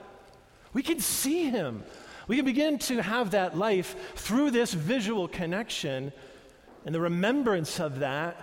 We 0.73 0.83
can 0.83 0.99
see 0.99 1.49
him. 1.49 1.83
We 2.27 2.35
can 2.35 2.45
begin 2.45 2.77
to 2.79 3.01
have 3.01 3.31
that 3.31 3.57
life 3.57 3.95
through 4.15 4.51
this 4.51 4.73
visual 4.73 5.27
connection 5.27 6.11
and 6.85 6.93
the 6.93 6.99
remembrance 6.99 7.79
of 7.79 7.99
that. 7.99 8.37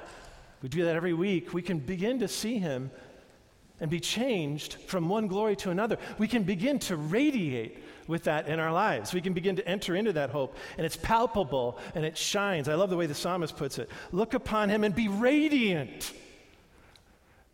We 0.62 0.68
do 0.68 0.84
that 0.84 0.96
every 0.96 1.12
week. 1.12 1.52
We 1.52 1.62
can 1.62 1.78
begin 1.78 2.20
to 2.20 2.28
see 2.28 2.58
him 2.58 2.90
and 3.80 3.90
be 3.90 4.00
changed 4.00 4.74
from 4.86 5.08
one 5.08 5.26
glory 5.26 5.56
to 5.56 5.70
another. 5.70 5.98
We 6.18 6.28
can 6.28 6.44
begin 6.44 6.78
to 6.80 6.96
radiate 6.96 7.78
with 8.06 8.24
that 8.24 8.48
in 8.48 8.60
our 8.60 8.72
lives. 8.72 9.12
We 9.12 9.20
can 9.20 9.32
begin 9.32 9.56
to 9.56 9.68
enter 9.68 9.96
into 9.96 10.12
that 10.12 10.30
hope, 10.30 10.56
and 10.76 10.86
it's 10.86 10.96
palpable 10.96 11.78
and 11.94 12.04
it 12.04 12.16
shines. 12.16 12.68
I 12.68 12.74
love 12.74 12.90
the 12.90 12.96
way 12.96 13.06
the 13.06 13.14
psalmist 13.14 13.56
puts 13.56 13.78
it 13.78 13.90
look 14.12 14.34
upon 14.34 14.68
him 14.68 14.84
and 14.84 14.94
be 14.94 15.08
radiant. 15.08 16.12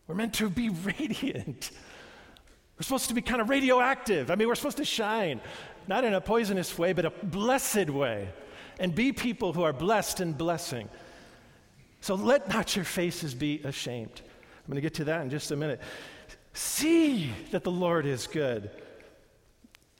We're 0.06 0.14
meant 0.14 0.34
to 0.34 0.50
be 0.50 0.68
radiant. 0.98 1.70
We're 2.80 2.84
supposed 2.84 3.08
to 3.08 3.14
be 3.14 3.20
kind 3.20 3.42
of 3.42 3.50
radioactive. 3.50 4.30
I 4.30 4.36
mean, 4.36 4.48
we're 4.48 4.54
supposed 4.54 4.78
to 4.78 4.86
shine, 4.86 5.42
not 5.86 6.02
in 6.02 6.14
a 6.14 6.20
poisonous 6.20 6.78
way, 6.78 6.94
but 6.94 7.04
a 7.04 7.10
blessed 7.10 7.90
way, 7.90 8.30
and 8.78 8.94
be 8.94 9.12
people 9.12 9.52
who 9.52 9.64
are 9.64 9.74
blessed 9.74 10.20
and 10.20 10.38
blessing. 10.38 10.88
So 12.00 12.14
let 12.14 12.48
not 12.48 12.74
your 12.76 12.86
faces 12.86 13.34
be 13.34 13.60
ashamed. 13.64 14.22
I'm 14.24 14.66
going 14.66 14.76
to 14.76 14.80
get 14.80 14.94
to 14.94 15.04
that 15.04 15.20
in 15.20 15.28
just 15.28 15.50
a 15.50 15.56
minute. 15.56 15.78
See 16.54 17.30
that 17.50 17.64
the 17.64 17.70
Lord 17.70 18.06
is 18.06 18.26
good. 18.26 18.70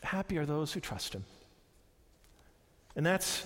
Happy 0.03 0.39
are 0.39 0.47
those 0.47 0.73
who 0.73 0.81
trust 0.81 1.15
him. 1.15 1.25
And 2.97 3.05
that's 3.05 3.45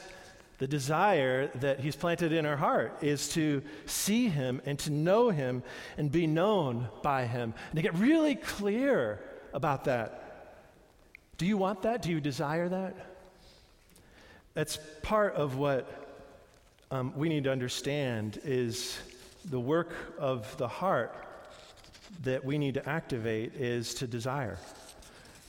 the 0.58 0.66
desire 0.66 1.48
that 1.56 1.80
He's 1.80 1.96
planted 1.96 2.32
in 2.32 2.46
our 2.46 2.56
heart 2.56 2.98
is 3.02 3.28
to 3.30 3.62
see 3.86 4.28
Him 4.28 4.62
and 4.64 4.78
to 4.80 4.90
know 4.90 5.30
Him 5.30 5.62
and 5.98 6.10
be 6.10 6.26
known 6.26 6.88
by 7.02 7.26
Him 7.26 7.54
and 7.70 7.76
to 7.76 7.82
get 7.82 7.94
really 7.94 8.36
clear 8.36 9.20
about 9.52 9.84
that. 9.84 10.20
Do 11.36 11.46
you 11.46 11.56
want 11.56 11.82
that? 11.82 12.02
Do 12.02 12.10
you 12.10 12.20
desire 12.20 12.68
that? 12.68 12.94
That's 14.54 14.78
part 15.02 15.34
of 15.34 15.56
what 15.56 16.04
um, 16.90 17.12
we 17.16 17.28
need 17.28 17.44
to 17.44 17.52
understand 17.52 18.38
is 18.44 18.96
the 19.50 19.58
work 19.58 19.92
of 20.18 20.56
the 20.58 20.68
heart 20.68 21.26
that 22.22 22.44
we 22.44 22.56
need 22.56 22.74
to 22.74 22.88
activate 22.88 23.54
is 23.54 23.94
to 23.94 24.06
desire. 24.06 24.58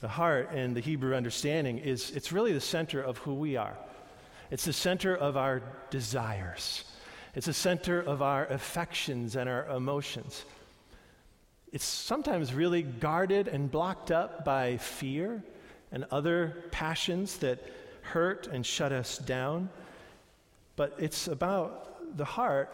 The 0.01 0.07
heart 0.07 0.49
and 0.53 0.75
the 0.75 0.81
Hebrew 0.81 1.15
understanding 1.15 1.77
is 1.77 2.11
it's 2.11 2.31
really 2.31 2.51
the 2.51 2.61
center 2.61 3.01
of 3.01 3.19
who 3.19 3.35
we 3.35 3.55
are. 3.57 3.77
It's 4.51 4.65
the 4.65 4.73
center 4.73 5.15
of 5.15 5.37
our 5.37 5.61
desires. 5.89 6.83
It's 7.33 7.47
the 7.47 7.53
center 7.53 7.99
of 7.99 8.21
our 8.21 8.45
affections 8.45 9.35
and 9.35 9.49
our 9.49 9.67
emotions. 9.67 10.45
It's 11.71 11.85
sometimes 11.85 12.53
really 12.53 12.83
guarded 12.83 13.47
and 13.47 13.69
blocked 13.69 14.11
up 14.11 14.45
by 14.45 14.77
fear 14.77 15.43
and 15.91 16.05
other 16.11 16.63
passions 16.71 17.37
that 17.39 17.59
hurt 18.01 18.47
and 18.47 18.65
shut 18.65 18.91
us 18.91 19.17
down. 19.17 19.69
But 20.75 20.95
it's 20.99 21.27
about 21.27 22.17
the 22.17 22.25
heart 22.25 22.73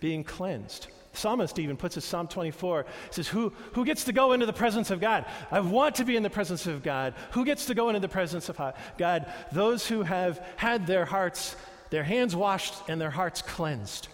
being 0.00 0.24
cleansed 0.24 0.88
psalmist 1.18 1.58
even 1.58 1.76
puts 1.76 1.96
it, 1.96 2.02
Psalm 2.02 2.28
24, 2.28 2.86
says, 3.10 3.28
who, 3.28 3.52
who 3.74 3.84
gets 3.84 4.04
to 4.04 4.12
go 4.12 4.32
into 4.32 4.46
the 4.46 4.52
presence 4.52 4.90
of 4.90 5.00
God? 5.00 5.26
I 5.50 5.60
want 5.60 5.96
to 5.96 6.04
be 6.04 6.16
in 6.16 6.22
the 6.22 6.30
presence 6.30 6.66
of 6.66 6.82
God. 6.82 7.14
Who 7.32 7.44
gets 7.44 7.66
to 7.66 7.74
go 7.74 7.88
into 7.88 8.00
the 8.00 8.08
presence 8.08 8.48
of 8.48 8.60
God? 8.96 9.32
Those 9.52 9.86
who 9.86 10.02
have 10.02 10.44
had 10.56 10.86
their 10.86 11.04
hearts, 11.04 11.56
their 11.90 12.04
hands 12.04 12.34
washed 12.34 12.74
and 12.88 13.00
their 13.00 13.10
hearts 13.10 13.42
cleansed. 13.42 14.08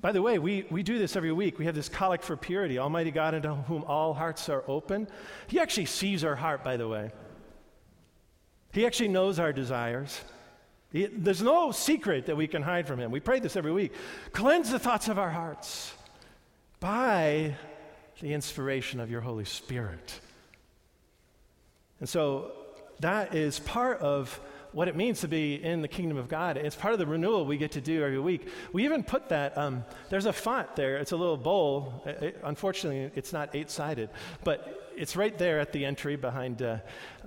By 0.00 0.10
the 0.10 0.20
way, 0.20 0.40
we, 0.40 0.66
we 0.68 0.82
do 0.82 0.98
this 0.98 1.14
every 1.14 1.32
week. 1.32 1.60
We 1.60 1.66
have 1.66 1.76
this 1.76 1.88
collect 1.88 2.24
for 2.24 2.36
purity. 2.36 2.78
Almighty 2.78 3.12
God, 3.12 3.34
into 3.34 3.54
whom 3.54 3.84
all 3.84 4.14
hearts 4.14 4.48
are 4.48 4.64
open. 4.66 5.06
He 5.46 5.60
actually 5.60 5.86
sees 5.86 6.24
our 6.24 6.34
heart, 6.34 6.64
by 6.64 6.76
the 6.76 6.88
way. 6.88 7.12
He 8.72 8.84
actually 8.84 9.08
knows 9.08 9.38
our 9.38 9.52
desires. 9.52 10.20
He, 10.92 11.06
there's 11.06 11.42
no 11.42 11.72
secret 11.72 12.26
that 12.26 12.36
we 12.36 12.46
can 12.46 12.62
hide 12.62 12.86
from 12.86 13.00
him. 13.00 13.10
We 13.10 13.20
pray 13.20 13.40
this 13.40 13.56
every 13.56 13.72
week. 13.72 13.92
Cleanse 14.32 14.70
the 14.70 14.78
thoughts 14.78 15.08
of 15.08 15.18
our 15.18 15.30
hearts 15.30 15.94
by 16.80 17.56
the 18.20 18.34
inspiration 18.34 19.00
of 19.00 19.10
your 19.10 19.22
Holy 19.22 19.46
Spirit. 19.46 20.20
And 21.98 22.08
so 22.08 22.52
that 23.00 23.34
is 23.34 23.58
part 23.58 24.00
of 24.00 24.38
what 24.72 24.88
it 24.88 24.96
means 24.96 25.20
to 25.20 25.28
be 25.28 25.54
in 25.62 25.82
the 25.82 25.88
kingdom 25.88 26.16
of 26.16 26.28
God. 26.28 26.56
It's 26.56 26.76
part 26.76 26.92
of 26.92 26.98
the 26.98 27.06
renewal 27.06 27.44
we 27.44 27.56
get 27.56 27.72
to 27.72 27.80
do 27.80 28.02
every 28.02 28.18
week. 28.18 28.48
We 28.72 28.84
even 28.84 29.02
put 29.02 29.28
that, 29.28 29.56
um, 29.56 29.84
there's 30.08 30.26
a 30.26 30.32
font 30.32 30.76
there. 30.76 30.96
It's 30.96 31.12
a 31.12 31.16
little 31.16 31.36
bowl. 31.36 32.02
It, 32.06 32.22
it, 32.22 32.40
unfortunately, 32.42 33.10
it's 33.14 33.32
not 33.32 33.54
eight 33.54 33.70
sided, 33.70 34.10
but 34.44 34.92
it's 34.96 35.14
right 35.14 35.36
there 35.36 35.60
at 35.60 35.72
the 35.72 35.84
entry 35.84 36.16
behind 36.16 36.62
uh, 36.62 36.78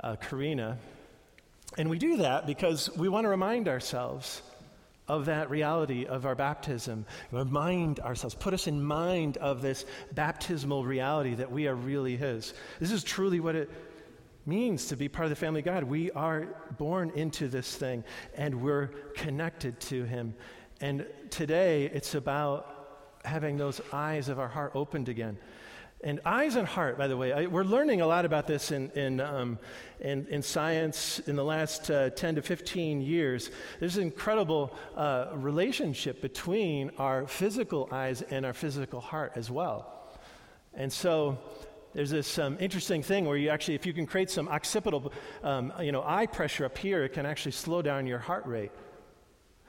uh, 0.01 0.15
Karina. 0.15 0.77
And 1.77 1.89
we 1.89 1.97
do 1.97 2.17
that 2.17 2.47
because 2.47 2.95
we 2.95 3.09
want 3.09 3.25
to 3.25 3.29
remind 3.29 3.67
ourselves 3.67 4.41
of 5.07 5.25
that 5.25 5.49
reality 5.49 6.05
of 6.05 6.25
our 6.25 6.35
baptism. 6.35 7.05
Remind 7.31 7.99
ourselves, 7.99 8.33
put 8.33 8.53
us 8.53 8.67
in 8.67 8.83
mind 8.83 9.37
of 9.37 9.61
this 9.61 9.85
baptismal 10.13 10.83
reality 10.83 11.35
that 11.35 11.51
we 11.51 11.67
are 11.67 11.75
really 11.75 12.15
His. 12.15 12.53
This 12.79 12.91
is 12.91 13.03
truly 13.03 13.39
what 13.39 13.55
it 13.55 13.69
means 14.45 14.87
to 14.87 14.95
be 14.95 15.09
part 15.09 15.25
of 15.25 15.29
the 15.29 15.35
family 15.35 15.59
of 15.59 15.65
God. 15.65 15.83
We 15.83 16.11
are 16.11 16.47
born 16.77 17.11
into 17.15 17.47
this 17.47 17.75
thing 17.75 18.03
and 18.35 18.61
we're 18.61 18.87
connected 19.15 19.79
to 19.81 20.05
Him. 20.05 20.35
And 20.81 21.05
today 21.29 21.85
it's 21.85 22.15
about 22.15 22.71
having 23.25 23.57
those 23.57 23.81
eyes 23.91 24.29
of 24.29 24.39
our 24.39 24.47
heart 24.47 24.71
opened 24.75 25.09
again. 25.09 25.37
And 26.05 26.21
eyes 26.23 26.55
and 26.55 26.67
heart, 26.67 26.99
by 26.99 27.07
the 27.07 27.17
way, 27.17 27.33
I, 27.33 27.47
we're 27.47 27.63
learning 27.63 28.01
a 28.01 28.05
lot 28.05 28.25
about 28.25 28.45
this 28.45 28.71
in, 28.71 28.91
in, 28.91 29.19
um, 29.19 29.57
in, 29.99 30.27
in, 30.27 30.43
science 30.43 31.17
in 31.25 31.35
the 31.35 31.43
last 31.43 31.89
uh, 31.89 32.11
10 32.11 32.35
to 32.35 32.43
15 32.43 33.01
years. 33.01 33.49
There's 33.79 33.97
an 33.97 34.03
incredible 34.03 34.71
uh, 34.95 35.29
relationship 35.33 36.21
between 36.21 36.91
our 36.99 37.25
physical 37.25 37.89
eyes 37.91 38.21
and 38.21 38.45
our 38.45 38.53
physical 38.53 39.01
heart 39.01 39.31
as 39.33 39.49
well. 39.49 40.11
And 40.75 40.93
so 40.93 41.39
there's 41.95 42.11
this 42.11 42.37
um, 42.37 42.57
interesting 42.59 43.01
thing 43.01 43.25
where 43.25 43.37
you 43.37 43.49
actually, 43.49 43.73
if 43.73 43.87
you 43.87 43.93
can 43.93 44.05
create 44.05 44.29
some 44.29 44.47
occipital, 44.47 45.11
um, 45.41 45.73
you 45.81 45.91
know, 45.91 46.03
eye 46.05 46.27
pressure 46.27 46.65
up 46.65 46.77
here, 46.77 47.03
it 47.03 47.13
can 47.13 47.25
actually 47.25 47.53
slow 47.53 47.81
down 47.81 48.05
your 48.05 48.19
heart 48.19 48.45
rate. 48.45 48.71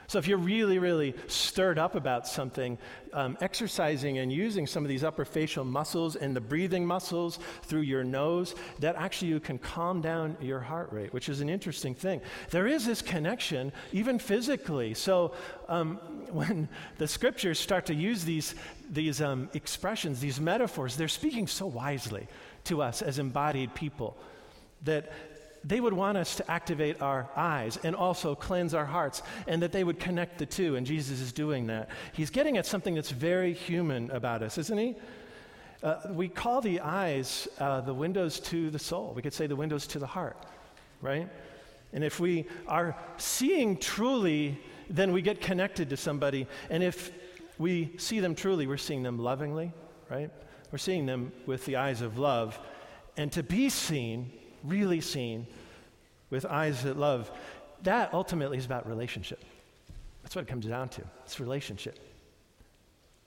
So, 0.09 0.19
if 0.19 0.29
you're 0.29 0.39
really, 0.39 0.79
really 0.79 1.15
stirred 1.27 1.79
up 1.79 1.95
about 1.95 2.29
something, 2.29 2.79
um, 3.13 3.37
exercising 3.41 4.19
and 4.19 4.33
using 4.33 4.67
some 4.67 4.85
of 4.85 4.89
these 4.89 5.03
upper 5.03 5.25
facial 5.25 5.65
muscles 5.65 6.17
and 6.17 6.37
the 6.37 6.41
breathing 6.41 6.87
muscles 6.87 7.39
through 7.63 7.81
your 7.81 8.05
nose, 8.05 8.55
that 8.81 8.97
actually 8.97 9.29
you 9.29 9.41
can 9.41 9.59
calm 9.59 10.01
down 10.01 10.37
your 10.41 10.61
heart 10.61 10.93
rate, 10.93 11.13
which 11.13 11.29
is 11.29 11.41
an 11.41 11.49
interesting 11.49 11.95
thing. 11.95 12.21
There 12.51 12.67
is 12.67 12.87
this 12.87 13.03
connection, 13.03 13.73
even 13.93 14.19
physically. 14.19 14.95
So, 14.95 15.33
um, 15.69 15.97
when 16.31 16.69
the 16.99 17.09
scriptures 17.09 17.59
start 17.59 17.87
to 17.87 17.95
use 17.95 18.25
these, 18.25 18.55
these 18.91 19.21
um, 19.21 19.49
expressions, 19.55 20.21
these 20.21 20.41
metaphors, 20.41 20.97
they're 20.97 21.09
speaking 21.09 21.47
so 21.47 21.67
wisely 21.67 22.27
to 22.65 22.83
us 22.83 23.03
as 23.03 23.19
embodied 23.19 23.75
people 23.75 24.17
that 24.83 25.13
they 25.67 25.81
would 25.81 25.93
want 25.93 26.17
us 26.17 26.37
to 26.37 26.49
activate 26.49 27.03
our 27.03 27.29
eyes 27.35 27.77
and 27.83 27.97
also 27.97 28.37
cleanse 28.37 28.73
our 28.73 28.87
hearts, 28.87 29.23
and 29.49 29.61
that 29.63 29.73
they 29.73 29.83
would 29.83 29.99
connect 29.99 30.39
the 30.39 30.47
two, 30.47 30.77
and 30.77 30.87
Jesus 30.87 31.21
is 31.21 31.33
doing 31.33 31.67
that. 31.67 31.89
He's 32.13 32.31
getting 32.31 32.57
at 32.57 32.67
something 32.67 32.95
that's 32.95 33.11
very 33.11 33.53
human 33.53 34.11
about 34.13 34.43
us, 34.43 34.59
isn't 34.59 34.79
he? 34.79 34.95
Uh, 35.83 35.97
we 36.11 36.29
call 36.29 36.61
the 36.61 36.81
eyes 36.81 37.49
uh, 37.59 37.81
the 37.81 37.93
windows 37.93 38.39
to 38.41 38.71
the 38.71 38.79
soul. 38.79 39.13
We 39.15 39.23
could 39.23 39.35
say 39.35 39.47
the 39.47 39.57
windows 39.57 39.87
to 39.89 39.99
the 39.99 40.07
heart, 40.07 40.37
right? 41.03 41.29
And 41.93 42.05
if 42.05 42.21
we 42.21 42.47
are 42.69 42.97
seeing 43.17 43.77
truly, 43.77 44.59
then 44.89 45.13
we 45.13 45.21
get 45.21 45.41
connected 45.41 45.91
to 45.91 45.97
somebody. 45.97 46.47
And 46.71 46.83
if 46.83 47.11
we 47.59 47.93
see 47.99 48.21
them 48.21 48.35
truly, 48.35 48.67
we're 48.67 48.77
seeing 48.77 49.03
them 49.03 49.19
lovingly, 49.19 49.73
right? 50.11 50.31
We're 50.71 50.79
seeing 50.79 51.07
them 51.07 51.33
with 51.45 51.65
the 51.65 51.77
eyes 51.77 52.03
of 52.03 52.19
love. 52.19 52.59
And 53.17 53.33
to 53.33 53.43
be 53.43 53.69
seen 53.69 54.31
really 54.65 55.01
seen 55.01 55.47
with 56.31 56.45
eyes 56.45 56.83
that 56.85 56.97
love, 56.97 57.31
that 57.83 58.13
ultimately 58.13 58.59
is 58.59 58.65
about 58.65 58.89
relationship. 58.89 59.43
That's 60.23 60.35
what 60.35 60.43
it 60.43 60.49
comes 60.49 60.67
down 60.67 60.89
to. 60.91 61.03
It's 61.25 61.39
relationship. 61.39 61.99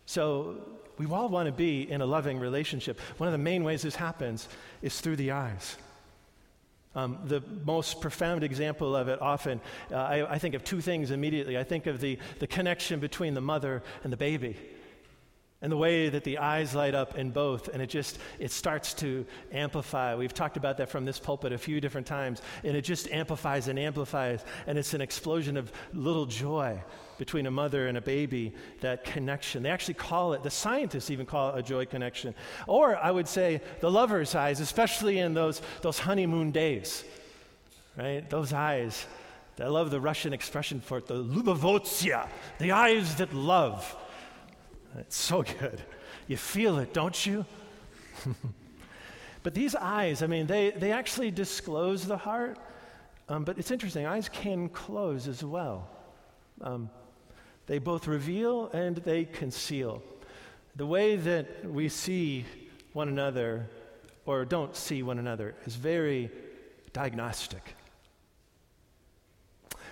So 0.06 0.58
we 0.98 1.06
all 1.06 1.30
want 1.30 1.46
to 1.46 1.54
be 1.54 1.90
in 1.90 2.02
a 2.02 2.06
loving 2.06 2.40
relationship. 2.40 3.00
One 3.18 3.28
of 3.28 3.32
the 3.32 3.38
main 3.38 3.64
ways 3.64 3.84
this 3.84 3.96
happens 3.96 4.50
is 4.82 5.00
through 5.00 5.16
the 5.16 5.32
eyes. 5.32 5.78
Um, 6.96 7.20
the 7.26 7.42
most 7.64 8.02
profound 8.02 8.44
example 8.44 8.96
of 8.96 9.08
it 9.08 9.22
often, 9.22 9.62
uh, 9.92 9.96
I, 9.96 10.34
I 10.34 10.40
think 10.40 10.56
of 10.56 10.64
two 10.64 10.82
things 10.82 11.12
immediately. 11.12 11.58
I 11.58 11.64
think 11.64 11.86
of 11.86 12.02
the, 12.02 12.18
the 12.40 12.48
connection 12.48 13.00
between 13.00 13.36
the 13.36 13.42
mother 13.42 13.84
and 14.04 14.12
the 14.12 14.18
baby 14.18 14.58
and 15.62 15.70
the 15.72 15.78
way 15.78 16.08
that 16.08 16.24
the 16.24 16.38
eyes 16.38 16.74
light 16.74 16.96
up 16.96 17.18
in 17.18 17.32
both 17.32 17.68
and 17.68 17.82
it 17.82 17.88
just 17.88 18.18
it 18.40 18.52
starts 18.52 18.94
to 18.94 19.26
amplify. 19.52 20.16
We've 20.16 20.34
talked 20.34 20.56
about 20.56 20.78
that 20.78 20.90
from 20.90 21.04
this 21.04 21.20
pulpit 21.20 21.52
a 21.52 21.58
few 21.58 21.82
different 21.82 22.08
times 22.08 22.42
and 22.64 22.78
it 22.78 22.82
just 22.82 23.10
amplifies 23.12 23.68
and 23.68 23.78
amplifies 23.78 24.46
and 24.68 24.78
it's 24.78 24.94
an 24.94 25.02
explosion 25.02 25.58
of 25.58 25.72
little 25.94 26.26
joy 26.26 26.82
between 27.18 27.46
a 27.46 27.52
mother 27.52 27.88
and 27.88 27.98
a 27.98 28.02
baby 28.02 28.54
that 28.80 29.04
connection. 29.04 29.62
They 29.62 29.70
actually 29.70 29.96
call 29.96 30.32
it 30.34 30.44
the 30.44 30.50
scientists 30.50 31.12
even 31.12 31.26
call 31.26 31.54
it 31.54 31.60
a 31.60 31.64
joy 31.64 31.86
connection. 31.86 32.34
Or 32.66 32.96
i 32.96 33.12
would 33.12 33.28
say 33.28 33.62
the 33.82 33.92
lover's 33.92 34.36
eyes 34.36 34.62
especially 34.62 35.20
in 35.20 35.34
those 35.34 35.62
those 35.82 36.00
honeymoon 36.00 36.52
days 36.52 37.04
right? 37.98 38.30
Those 38.30 38.54
eyes 38.54 39.06
i 39.60 39.68
love 39.68 39.92
the 39.92 40.00
russian 40.00 40.32
expression 40.32 40.80
for 40.80 41.00
it 41.00 41.08
the 41.08 41.16
lubavotsia 41.22 42.30
the 42.60 42.72
eyes 42.72 43.16
that 43.16 43.34
love 43.34 43.94
it's 44.98 45.16
so 45.16 45.44
good. 45.44 45.82
You 46.28 46.38
feel 46.38 46.80
it, 46.80 46.94
don't 46.94 47.26
you? 47.26 47.46
but 49.44 49.54
these 49.54 49.76
eyes, 49.76 50.22
I 50.24 50.28
mean, 50.28 50.48
they, 50.48 50.72
they 50.72 50.92
actually 50.92 51.32
disclose 51.32 52.06
the 52.06 52.18
heart. 52.18 52.58
Um, 53.28 53.44
but 53.44 53.60
it's 53.60 53.70
interesting, 53.70 54.06
eyes 54.06 54.28
can 54.28 54.70
close 54.70 55.28
as 55.28 55.44
well. 55.44 55.88
Um, 56.62 56.90
they 57.68 57.78
both 57.78 58.08
reveal 58.08 58.70
and 58.70 58.98
they 58.98 59.26
conceal. 59.26 60.02
The 60.76 60.86
way 60.86 61.16
that 61.16 61.70
we 61.70 61.90
see 61.90 62.46
one 62.94 63.08
another 63.08 63.70
or 64.26 64.46
don't 64.46 64.76
see 64.76 65.04
one 65.04 65.20
another 65.20 65.56
is 65.66 65.76
very 65.76 66.32
diagnostic. 66.94 67.76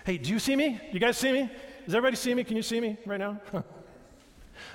Hey, 0.05 0.17
do 0.17 0.31
you 0.31 0.39
see 0.39 0.55
me? 0.55 0.79
You 0.91 0.99
guys 0.99 1.17
see 1.17 1.31
me? 1.31 1.49
Does 1.85 1.93
everybody 1.93 2.15
see 2.15 2.33
me? 2.33 2.43
Can 2.43 2.55
you 2.55 2.63
see 2.63 2.79
me 2.79 2.97
right 3.05 3.19
now? 3.19 3.41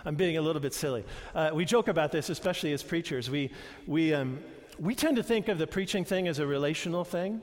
I'm 0.04 0.14
being 0.14 0.36
a 0.36 0.42
little 0.42 0.60
bit 0.60 0.74
silly. 0.74 1.04
Uh, 1.34 1.50
we 1.52 1.64
joke 1.64 1.88
about 1.88 2.12
this, 2.12 2.30
especially 2.30 2.72
as 2.72 2.82
preachers. 2.82 3.30
We, 3.30 3.50
we, 3.86 4.14
um, 4.14 4.40
we 4.78 4.94
tend 4.94 5.16
to 5.16 5.22
think 5.22 5.48
of 5.48 5.58
the 5.58 5.66
preaching 5.66 6.04
thing 6.04 6.28
as 6.28 6.38
a 6.38 6.46
relational 6.46 7.04
thing, 7.04 7.40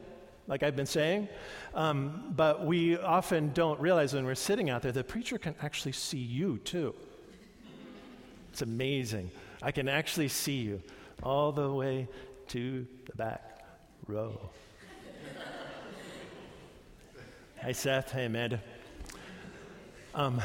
like 0.47 0.63
I've 0.63 0.75
been 0.75 0.85
saying, 0.85 1.27
um, 1.75 2.33
but 2.35 2.65
we 2.65 2.97
often 2.97 3.51
don't 3.53 3.79
realize 3.79 4.13
when 4.13 4.25
we're 4.25 4.35
sitting 4.35 4.69
out 4.69 4.81
there, 4.81 4.91
the 4.91 5.03
preacher 5.03 5.37
can 5.37 5.55
actually 5.61 5.91
see 5.91 6.17
you 6.17 6.57
too. 6.59 6.95
It's 8.51 8.61
amazing. 8.61 9.29
I 9.61 9.71
can 9.71 9.87
actually 9.87 10.29
see 10.29 10.57
you 10.57 10.81
all 11.21 11.51
the 11.51 11.71
way 11.71 12.07
to 12.47 12.87
the 13.05 13.15
back 13.15 13.63
row. 14.07 14.49
Hi, 17.61 17.73
Seth. 17.73 18.11
Hey, 18.11 18.25
Amanda. 18.25 18.61
Um, 20.15 20.41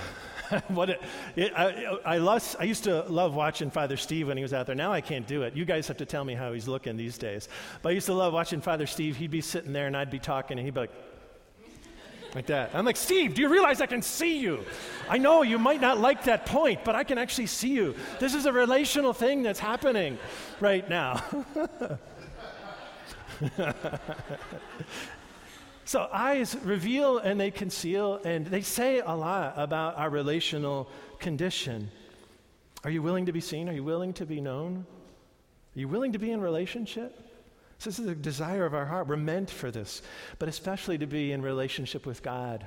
what 0.68 0.90
it, 0.90 1.00
it, 1.36 1.52
I, 1.56 1.98
I, 2.04 2.18
lost, 2.18 2.56
I 2.58 2.64
used 2.64 2.84
to 2.84 3.02
love 3.04 3.34
watching 3.34 3.70
Father 3.70 3.96
Steve 3.96 4.28
when 4.28 4.36
he 4.36 4.42
was 4.42 4.52
out 4.52 4.66
there. 4.66 4.74
Now 4.74 4.92
I 4.92 5.00
can't 5.00 5.26
do 5.26 5.42
it. 5.42 5.56
You 5.56 5.64
guys 5.64 5.88
have 5.88 5.96
to 5.98 6.06
tell 6.06 6.24
me 6.24 6.34
how 6.34 6.52
he's 6.52 6.68
looking 6.68 6.96
these 6.96 7.18
days. 7.18 7.48
But 7.82 7.90
I 7.90 7.92
used 7.92 8.06
to 8.06 8.14
love 8.14 8.32
watching 8.32 8.60
Father 8.60 8.86
Steve. 8.86 9.16
He'd 9.16 9.30
be 9.30 9.40
sitting 9.40 9.72
there 9.72 9.86
and 9.86 9.96
I'd 9.96 10.10
be 10.10 10.18
talking 10.18 10.58
and 10.58 10.64
he'd 10.64 10.74
be 10.74 10.80
like, 10.80 10.90
like 12.34 12.46
that. 12.46 12.70
I'm 12.74 12.84
like, 12.84 12.96
Steve, 12.96 13.34
do 13.34 13.42
you 13.42 13.48
realize 13.48 13.80
I 13.80 13.86
can 13.86 14.02
see 14.02 14.38
you? 14.38 14.64
I 15.08 15.18
know 15.18 15.42
you 15.42 15.58
might 15.58 15.80
not 15.80 16.00
like 16.00 16.24
that 16.24 16.46
point, 16.46 16.84
but 16.84 16.96
I 16.96 17.04
can 17.04 17.16
actually 17.16 17.46
see 17.46 17.68
you. 17.68 17.94
This 18.18 18.34
is 18.34 18.46
a 18.46 18.52
relational 18.52 19.12
thing 19.12 19.44
that's 19.44 19.60
happening 19.60 20.18
right 20.60 20.88
now. 20.88 21.22
So 25.84 26.08
eyes 26.12 26.56
reveal 26.64 27.18
and 27.18 27.38
they 27.38 27.50
conceal, 27.50 28.20
and 28.24 28.46
they 28.46 28.62
say 28.62 29.00
a 29.00 29.12
lot 29.12 29.54
about 29.56 29.98
our 29.98 30.08
relational 30.08 30.88
condition. 31.18 31.90
Are 32.84 32.90
you 32.90 33.02
willing 33.02 33.26
to 33.26 33.32
be 33.32 33.40
seen? 33.40 33.68
Are 33.68 33.72
you 33.72 33.84
willing 33.84 34.12
to 34.14 34.26
be 34.26 34.40
known? 34.40 34.86
Are 35.76 35.78
you 35.78 35.88
willing 35.88 36.12
to 36.12 36.18
be 36.18 36.30
in 36.30 36.40
relationship? 36.40 37.20
This 37.82 37.98
is 37.98 38.06
a 38.06 38.14
desire 38.14 38.64
of 38.64 38.74
our 38.74 38.86
heart. 38.86 39.08
We're 39.08 39.16
meant 39.16 39.50
for 39.50 39.70
this, 39.70 40.00
but 40.38 40.48
especially 40.48 40.96
to 40.98 41.06
be 41.06 41.32
in 41.32 41.42
relationship 41.42 42.06
with 42.06 42.22
God. 42.22 42.66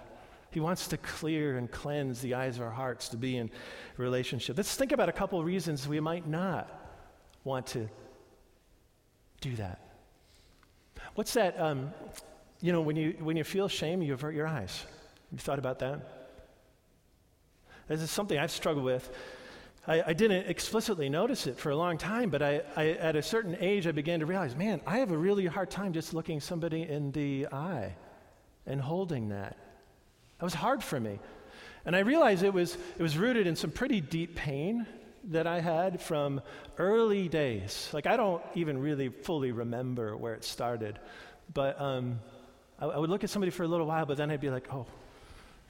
He 0.52 0.60
wants 0.60 0.88
to 0.90 0.98
clear 0.98 1.58
and 1.58 1.72
cleanse 1.72 2.22
the 2.22 2.36
eyes 2.36 2.58
of 2.58 2.64
our 2.64 2.72
hearts 2.72 3.10
to 3.10 3.18
be 3.18 3.38
in 3.38 3.50
relationship. 3.98 4.58
Let's 4.58 4.76
think 4.76 4.92
about 4.92 5.10
a 5.10 5.14
couple 5.14 5.44
reasons 5.44 5.88
we 5.88 6.00
might 6.00 6.28
not 6.28 6.70
want 7.44 7.68
to 7.68 7.90
do 9.42 9.56
that. 9.56 9.82
What's 11.16 11.34
that? 11.34 11.60
Um, 11.60 11.94
you 12.62 12.72
know, 12.72 12.82
when 12.82 12.96
you, 12.96 13.16
when 13.20 13.38
you 13.38 13.44
feel 13.44 13.68
shame, 13.68 14.02
you 14.02 14.14
avert 14.14 14.34
your 14.36 14.48
eyes. 14.48 14.86
You 15.32 15.38
thought 15.38 15.60
about 15.60 15.80
that? 15.80 16.18
This 17.88 18.02
is 18.02 18.12
something 18.12 18.38
I've 18.38 18.52
struggled 18.52 18.86
with. 18.86 19.10
I, 19.88 20.04
I, 20.08 20.14
didn't 20.14 20.50
explicitly 20.50 21.08
notice 21.08 21.48
it 21.48 21.58
for 21.58 21.70
a 21.70 21.76
long 21.76 21.98
time, 21.98 22.30
but 22.30 22.42
I, 22.42 22.62
I, 22.76 22.90
at 22.90 23.16
a 23.16 23.22
certain 23.22 23.56
age, 23.62 23.88
I 23.88 23.92
began 23.92 24.20
to 24.20 24.26
realize, 24.26 24.54
man, 24.56 24.82
I 24.86 24.98
have 24.98 25.12
a 25.12 25.18
really 25.18 25.46
hard 25.46 25.70
time 25.70 25.94
just 25.94 26.14
looking 26.14 26.42
somebody 26.42 26.82
in 26.82 27.12
the 27.12 27.48
eye 27.54 27.96
and 28.66 28.82
holding 28.82 29.30
that. 29.30 29.56
That 30.40 30.44
was 30.44 30.54
hard 30.54 30.84
for 30.84 31.00
me. 31.00 31.20
And 31.86 31.96
I 31.96 32.00
realized 32.00 32.44
it 32.44 32.54
was, 32.54 32.78
it 32.98 33.02
was 33.02 33.18
rooted 33.18 33.48
in 33.48 33.56
some 33.56 33.72
pretty 33.72 34.02
deep 34.02 34.36
pain 34.36 34.86
that 35.30 35.48
I 35.48 35.62
had 35.62 36.02
from 36.02 36.42
early 36.78 37.30
days. 37.30 37.90
Like, 37.94 38.08
I 38.08 38.18
don't 38.18 38.44
even 38.56 38.80
really 38.80 39.08
fully 39.08 39.54
remember 39.54 40.18
where 40.18 40.34
it 40.34 40.44
started. 40.44 41.00
But 41.54 41.80
um, 41.80 42.20
I, 42.80 42.86
I, 42.86 42.98
would 42.98 43.10
look 43.10 43.24
at 43.24 43.30
somebody 43.30 43.52
for 43.52 43.64
a 43.64 43.68
little 43.68 43.86
while, 43.86 44.06
but 44.06 44.18
then 44.18 44.32
I'd 44.32 44.42
be 44.42 44.50
like, 44.50 44.74
oh, 44.74 44.86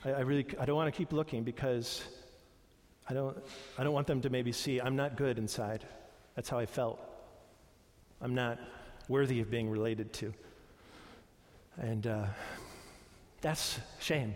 I, 0.04 0.12
I 0.12 0.20
really, 0.22 0.46
I 0.60 0.66
don't 0.66 0.76
want 0.76 0.94
to 0.94 0.98
keep 0.98 1.12
looking 1.14 1.44
because 1.44 2.04
I 3.10 3.14
don't, 3.14 3.38
I 3.78 3.84
don't 3.84 3.94
want 3.94 4.08
them 4.08 4.22
to 4.22 4.30
maybe 4.30 4.52
see 4.52 4.80
I'm 4.80 4.96
not 4.96 5.16
good 5.16 5.38
inside. 5.38 5.86
That's 6.36 6.50
how 6.50 6.60
I 6.60 6.66
felt. 6.66 7.00
I'm 8.22 8.36
not 8.36 8.60
worthy 9.08 9.40
of 9.42 9.50
being 9.50 9.70
related 9.70 10.14
to. 10.14 10.34
And 11.78 12.08
uh, 12.08 12.26
that's 13.42 13.80
shame. 14.00 14.36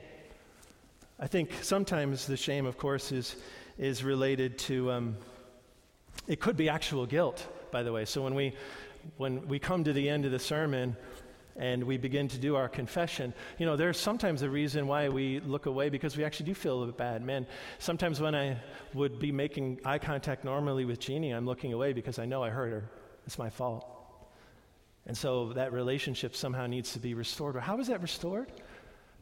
I 1.19 1.27
think 1.27 1.51
sometimes 1.61 2.25
the 2.25 2.37
shame, 2.37 2.65
of 2.65 2.77
course, 2.77 3.11
is, 3.11 3.35
is 3.77 4.03
related 4.03 4.57
to, 4.59 4.91
um, 4.91 5.17
it 6.27 6.39
could 6.39 6.57
be 6.57 6.69
actual 6.69 7.05
guilt 7.05 7.47
by 7.71 7.83
the 7.83 7.91
way. 7.91 8.05
So 8.05 8.21
when 8.21 8.35
we, 8.35 8.53
when 9.17 9.47
we 9.47 9.57
come 9.57 9.83
to 9.85 9.93
the 9.93 10.09
end 10.09 10.25
of 10.25 10.31
the 10.31 10.39
sermon, 10.39 10.95
and 11.57 11.83
we 11.83 11.97
begin 11.97 12.27
to 12.29 12.37
do 12.37 12.55
our 12.55 12.69
confession, 12.69 13.33
you 13.57 13.65
know, 13.65 13.75
there's 13.75 13.99
sometimes 13.99 14.41
a 14.41 14.49
reason 14.49 14.87
why 14.87 15.09
we 15.09 15.39
look 15.41 15.65
away 15.65 15.89
because 15.89 16.17
we 16.17 16.23
actually 16.23 16.45
do 16.47 16.53
feel 16.53 16.85
bad. 16.91 17.23
Man, 17.23 17.45
sometimes 17.79 18.21
when 18.21 18.35
I 18.35 18.57
would 18.93 19.19
be 19.19 19.31
making 19.31 19.79
eye 19.85 19.99
contact 19.99 20.45
normally 20.45 20.85
with 20.85 20.99
Jeannie, 20.99 21.31
I'm 21.31 21.45
looking 21.45 21.73
away 21.73 21.93
because 21.93 22.19
I 22.19 22.25
know 22.25 22.43
I 22.43 22.49
hurt 22.49 22.71
her. 22.71 22.89
It's 23.25 23.37
my 23.37 23.49
fault. 23.49 23.85
And 25.05 25.17
so 25.17 25.53
that 25.53 25.73
relationship 25.73 26.35
somehow 26.35 26.67
needs 26.67 26.93
to 26.93 26.99
be 26.99 27.13
restored. 27.13 27.55
How 27.55 27.79
is 27.79 27.87
that 27.87 28.01
restored? 28.01 28.51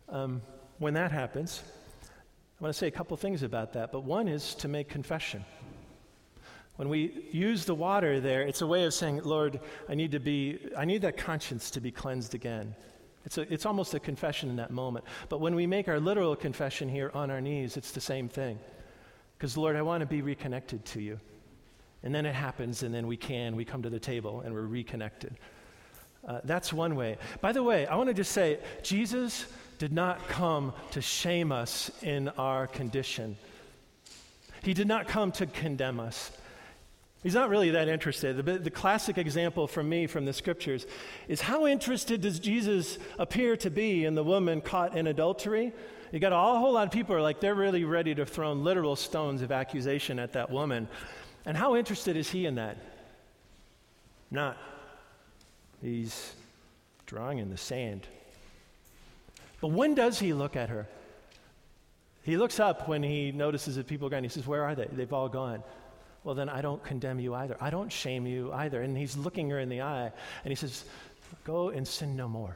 Um, 0.10 0.42
when 0.78 0.94
that 0.96 1.12
happens, 1.12 1.64
I 2.04 2.64
want 2.64 2.74
to 2.74 2.78
say 2.78 2.88
a 2.88 2.92
couple 2.92 3.16
things 3.18 3.44
about 3.44 3.74
that. 3.74 3.92
But 3.92 4.04
one 4.04 4.28
is 4.28 4.56
to 4.56 4.68
make 4.68 4.90
confession. 4.90 5.46
When 6.80 6.88
we 6.88 7.28
use 7.34 7.66
the 7.66 7.76
water 7.76 8.22
there, 8.22 8.44
it's 8.44 8.62
a 8.62 8.66
way 8.66 8.86
of 8.86 8.94
saying, 8.94 9.24
Lord, 9.26 9.60
I 9.90 9.96
need 9.96 10.12
to 10.12 10.20
be, 10.22 10.60
I 10.78 10.86
need 10.86 11.02
that 11.02 11.18
conscience 11.18 11.70
to 11.72 11.82
be 11.82 11.92
cleansed 11.92 12.36
again. 12.36 12.74
It's, 13.26 13.38
a, 13.38 13.54
it's 13.54 13.66
almost 13.66 13.94
a 13.96 14.00
confession 14.00 14.50
in 14.50 14.56
that 14.56 14.72
moment. 14.72 15.04
But 15.28 15.42
when 15.42 15.56
we 15.56 15.68
make 15.68 15.90
our 15.90 16.00
literal 16.00 16.38
confession 16.38 16.88
here 16.88 17.12
on 17.14 17.30
our 17.32 17.42
knees, 17.42 17.76
it's 17.76 17.92
the 17.92 18.00
same 18.00 18.30
thing. 18.30 18.60
Because, 19.38 19.58
Lord, 19.58 19.76
I 19.76 19.82
want 19.82 20.00
to 20.00 20.06
be 20.06 20.22
reconnected 20.22 20.86
to 20.86 21.02
you. 21.02 21.20
And 22.02 22.16
then 22.16 22.26
it 22.26 22.34
happens, 22.34 22.82
and 22.82 22.96
then 22.96 23.08
we 23.08 23.18
can, 23.18 23.58
we 23.58 23.66
come 23.66 23.84
to 23.84 23.90
the 23.90 24.00
table 24.00 24.40
and 24.40 24.54
we're 24.54 24.62
reconnected. 24.62 25.36
Uh, 26.26 26.40
that's 26.46 26.72
one 26.72 26.96
way. 26.96 27.18
By 27.42 27.52
the 27.52 27.62
way, 27.62 27.88
I 27.88 27.98
want 27.98 28.08
to 28.08 28.14
just 28.14 28.32
say 28.32 28.58
Jesus 28.84 29.48
did 29.80 29.92
not 29.92 30.26
come 30.30 30.72
to 30.92 31.02
shame 31.02 31.52
us 31.52 31.92
in 32.02 32.30
our 32.30 32.68
condition, 32.68 33.36
He 34.64 34.74
did 34.74 34.88
not 34.88 35.10
come 35.10 35.34
to 35.34 35.46
condemn 35.46 36.00
us. 36.00 36.32
He's 37.24 37.34
not 37.34 37.50
really 37.50 37.72
that 37.72 37.90
interested. 37.90 38.38
The, 38.38 38.60
the, 38.60 38.72
classic 38.72 39.18
example 39.18 39.68
from 39.68 39.90
me 39.90 40.08
from 40.08 40.24
the 40.24 40.32
scriptures 40.32 40.86
is 41.28 41.42
how 41.42 41.68
interested 41.68 42.22
does 42.22 42.40
Jesus 42.40 42.98
appear 43.18 43.58
to 43.58 43.70
be 43.70 44.06
in 44.06 44.16
the 44.16 44.24
woman 44.24 44.62
caught 44.62 44.96
in 44.96 45.06
adultery? 45.06 45.74
You 46.14 46.20
got 46.20 46.32
a 46.32 46.38
whole 46.38 46.74
lot 46.74 46.88
of 46.88 46.94
people 46.94 47.14
are 47.16 47.22
like 47.22 47.42
they're 47.42 47.56
really 47.56 47.84
ready 47.84 48.16
to 48.16 48.26
throw 48.26 48.54
literal 48.54 48.96
stones 48.96 49.42
of 49.42 49.52
accusation 49.52 50.18
at 50.18 50.34
that 50.34 50.50
woman. 50.50 50.88
And 51.46 51.58
how 51.58 51.76
interested 51.76 52.16
is 52.16 52.30
he 52.30 52.46
in 52.46 52.56
that? 52.56 52.78
Not. 54.32 54.58
He's 55.82 56.34
drawing 57.06 57.40
in 57.40 57.50
the 57.50 57.58
sand. 57.58 58.08
But 59.60 59.70
when 59.70 59.94
does 59.94 60.20
he 60.20 60.32
look 60.32 60.56
at 60.56 60.70
her? 60.70 60.88
He 62.24 62.38
looks 62.38 62.62
up 62.62 62.88
when 62.88 63.04
he 63.04 63.34
notices 63.34 63.76
that 63.76 63.88
people 63.88 64.08
are 64.08 64.12
gone. 64.12 64.24
He 64.24 64.30
says, 64.30 64.48
Where 64.48 64.64
are 64.64 64.76
they? 64.76 64.88
They've 64.90 65.12
all 65.12 65.28
gone 65.28 65.64
well, 66.24 66.36
then 66.36 66.50
I 66.50 66.62
don't 66.62 66.84
condemn 66.84 67.20
you 67.20 67.34
either. 67.34 67.56
I 67.62 67.70
don't 67.70 67.92
shame 67.92 68.28
you 68.28 68.52
either. 68.52 68.82
And 68.82 68.98
he's 68.98 69.16
looking 69.16 69.50
her 69.50 69.60
in 69.60 69.70
the 69.70 69.82
eye 69.82 70.12
and 70.44 70.52
he 70.52 70.56
says, 70.56 70.86
Go 71.44 71.70
and 71.70 71.88
sin 71.88 72.16
no 72.16 72.28
more. 72.28 72.56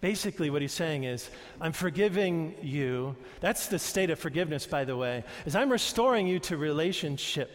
Basically, 0.00 0.50
what 0.50 0.62
he's 0.62 0.72
saying 0.72 1.04
is, 1.04 1.30
I'm 1.60 1.72
forgiving 1.72 2.56
you. 2.60 3.14
That's 3.40 3.68
the 3.68 3.78
state 3.78 4.10
of 4.10 4.18
forgiveness, 4.18 4.66
by 4.66 4.84
the 4.84 4.96
way, 4.96 5.22
is 5.46 5.54
I'm 5.54 5.70
restoring 5.70 6.26
you 6.26 6.40
to 6.40 6.56
relationship. 6.56 7.50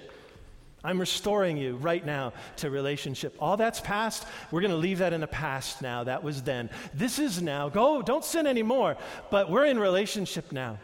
I'm 0.84 0.98
restoring 0.98 1.58
you 1.58 1.76
right 1.76 2.06
now 2.06 2.32
to 2.58 2.70
relationship. 2.70 3.36
All 3.40 3.58
that's 3.58 3.82
past, 3.82 4.26
we're 4.52 4.62
going 4.62 4.72
to 4.72 4.78
leave 4.78 5.00
that 5.00 5.12
in 5.12 5.20
the 5.20 5.28
past 5.28 5.82
now. 5.82 6.06
That 6.06 6.24
was 6.24 6.42
then. 6.44 6.70
This 6.94 7.20
is 7.20 7.42
now. 7.42 7.68
Go, 7.68 8.02
don't 8.02 8.24
sin 8.24 8.48
anymore. 8.48 8.96
But 9.30 9.50
we're 9.50 9.66
in 9.66 9.78
relationship 9.78 10.54
now. 10.54 10.78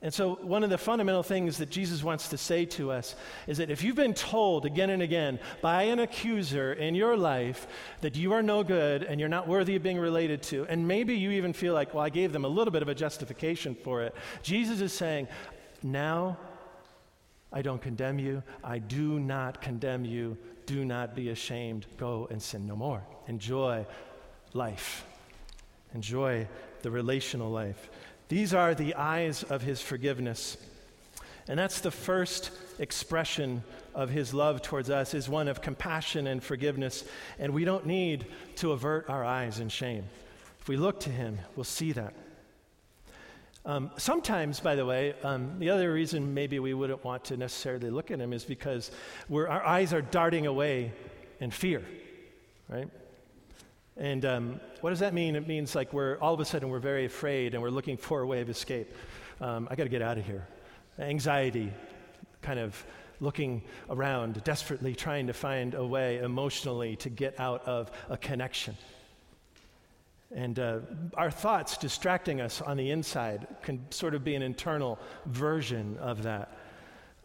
And 0.00 0.14
so, 0.14 0.36
one 0.42 0.62
of 0.62 0.70
the 0.70 0.78
fundamental 0.78 1.24
things 1.24 1.58
that 1.58 1.70
Jesus 1.70 2.04
wants 2.04 2.28
to 2.28 2.38
say 2.38 2.64
to 2.66 2.92
us 2.92 3.16
is 3.48 3.58
that 3.58 3.68
if 3.68 3.82
you've 3.82 3.96
been 3.96 4.14
told 4.14 4.64
again 4.64 4.90
and 4.90 5.02
again 5.02 5.40
by 5.60 5.84
an 5.84 5.98
accuser 5.98 6.72
in 6.72 6.94
your 6.94 7.16
life 7.16 7.66
that 8.00 8.16
you 8.16 8.32
are 8.32 8.42
no 8.42 8.62
good 8.62 9.02
and 9.02 9.18
you're 9.18 9.28
not 9.28 9.48
worthy 9.48 9.74
of 9.74 9.82
being 9.82 9.98
related 9.98 10.40
to, 10.44 10.64
and 10.66 10.86
maybe 10.86 11.16
you 11.16 11.32
even 11.32 11.52
feel 11.52 11.74
like, 11.74 11.94
well, 11.94 12.04
I 12.04 12.10
gave 12.10 12.32
them 12.32 12.44
a 12.44 12.48
little 12.48 12.70
bit 12.70 12.82
of 12.82 12.88
a 12.88 12.94
justification 12.94 13.74
for 13.74 14.02
it, 14.02 14.14
Jesus 14.42 14.80
is 14.80 14.92
saying, 14.92 15.26
now 15.82 16.38
I 17.52 17.62
don't 17.62 17.80
condemn 17.80 18.18
you. 18.18 18.42
I 18.62 18.78
do 18.78 19.18
not 19.18 19.60
condemn 19.60 20.04
you. 20.04 20.36
Do 20.66 20.84
not 20.84 21.16
be 21.16 21.30
ashamed. 21.30 21.86
Go 21.96 22.28
and 22.30 22.42
sin 22.42 22.66
no 22.66 22.76
more. 22.76 23.02
Enjoy 23.26 23.86
life, 24.52 25.04
enjoy 25.94 26.46
the 26.82 26.90
relational 26.90 27.50
life. 27.50 27.90
These 28.28 28.52
are 28.52 28.74
the 28.74 28.94
eyes 28.94 29.42
of 29.42 29.62
his 29.62 29.80
forgiveness. 29.80 30.56
And 31.48 31.58
that's 31.58 31.80
the 31.80 31.90
first 31.90 32.50
expression 32.78 33.62
of 33.94 34.10
his 34.10 34.34
love 34.34 34.60
towards 34.60 34.90
us 34.90 35.14
is 35.14 35.28
one 35.28 35.48
of 35.48 35.62
compassion 35.62 36.26
and 36.26 36.42
forgiveness. 36.42 37.04
And 37.38 37.54
we 37.54 37.64
don't 37.64 37.86
need 37.86 38.26
to 38.56 38.72
avert 38.72 39.08
our 39.08 39.24
eyes 39.24 39.60
in 39.60 39.70
shame. 39.70 40.04
If 40.60 40.68
we 40.68 40.76
look 40.76 41.00
to 41.00 41.10
him, 41.10 41.38
we'll 41.56 41.64
see 41.64 41.92
that. 41.92 42.12
Um, 43.64 43.90
sometimes, 43.96 44.60
by 44.60 44.76
the 44.76 44.86
way, 44.86 45.14
um, 45.22 45.58
the 45.58 45.70
other 45.70 45.92
reason 45.92 46.32
maybe 46.34 46.58
we 46.58 46.74
wouldn't 46.74 47.04
want 47.04 47.24
to 47.26 47.36
necessarily 47.36 47.90
look 47.90 48.10
at 48.10 48.20
him 48.20 48.32
is 48.32 48.44
because 48.44 48.90
our 49.32 49.64
eyes 49.64 49.92
are 49.92 50.02
darting 50.02 50.46
away 50.46 50.92
in 51.40 51.50
fear, 51.50 51.82
right? 52.68 52.88
And 53.98 54.24
um, 54.24 54.60
what 54.80 54.90
does 54.90 55.00
that 55.00 55.12
mean? 55.12 55.34
It 55.34 55.48
means 55.48 55.74
like 55.74 55.92
we're 55.92 56.18
all 56.20 56.32
of 56.32 56.40
a 56.40 56.44
sudden 56.44 56.68
we're 56.68 56.78
very 56.78 57.04
afraid 57.04 57.54
and 57.54 57.62
we're 57.62 57.70
looking 57.70 57.96
for 57.96 58.20
a 58.20 58.26
way 58.26 58.40
of 58.40 58.48
escape. 58.48 58.94
Um, 59.40 59.66
I 59.70 59.74
got 59.74 59.84
to 59.84 59.88
get 59.88 60.02
out 60.02 60.18
of 60.18 60.24
here. 60.24 60.46
Anxiety, 61.00 61.72
kind 62.40 62.60
of 62.60 62.86
looking 63.20 63.62
around, 63.90 64.42
desperately 64.44 64.94
trying 64.94 65.26
to 65.26 65.32
find 65.32 65.74
a 65.74 65.84
way 65.84 66.18
emotionally 66.18 66.94
to 66.96 67.10
get 67.10 67.38
out 67.40 67.66
of 67.66 67.90
a 68.08 68.16
connection. 68.16 68.76
And 70.32 70.58
uh, 70.58 70.80
our 71.14 71.30
thoughts 71.30 71.76
distracting 71.76 72.40
us 72.40 72.60
on 72.60 72.76
the 72.76 72.90
inside 72.90 73.48
can 73.62 73.84
sort 73.90 74.14
of 74.14 74.22
be 74.22 74.34
an 74.34 74.42
internal 74.42 74.98
version 75.26 75.96
of 75.98 76.22
that. 76.22 76.57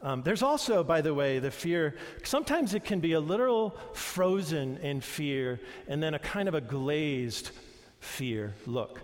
Um, 0.04 0.22
there's 0.22 0.44
also, 0.44 0.84
by 0.84 1.00
the 1.00 1.14
way, 1.14 1.40
the 1.40 1.50
fear. 1.50 1.96
Sometimes 2.24 2.74
it 2.74 2.84
can 2.84 3.00
be 3.00 3.14
a 3.14 3.22
literal 3.22 3.76
frozen 3.94 4.78
in 4.78 5.00
fear 5.00 5.62
and 5.88 6.04
then 6.04 6.14
a 6.14 6.20
kind 6.20 6.50
of 6.50 6.54
a 6.54 6.62
glazed 6.62 7.52
fear 8.02 8.54
look. 8.66 9.00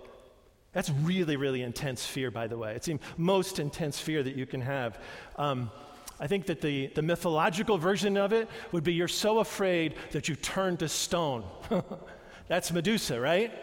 That's 0.74 0.90
really, 0.90 1.38
really 1.38 1.64
intense 1.64 2.06
fear, 2.06 2.30
by 2.30 2.48
the 2.48 2.58
way. 2.58 2.76
It's 2.76 2.88
the 2.88 3.00
most 3.18 3.60
intense 3.60 4.00
fear 4.00 4.22
that 4.22 4.36
you 4.36 4.46
can 4.46 4.62
have. 4.62 5.00
Um, 5.38 5.72
I 6.20 6.28
think 6.28 6.48
that 6.48 6.60
the, 6.60 6.88
the 6.88 7.02
mythological 7.02 7.78
version 7.78 8.18
of 8.18 8.34
it 8.34 8.50
would 8.74 8.84
be 8.84 8.94
you're 8.94 9.08
so 9.08 9.40
afraid 9.40 9.96
that 10.12 10.28
you 10.28 10.36
turn 10.36 10.76
to 10.78 10.90
stone. 10.90 11.46
That's 12.50 12.74
Medusa, 12.74 13.20
right? 13.20 13.54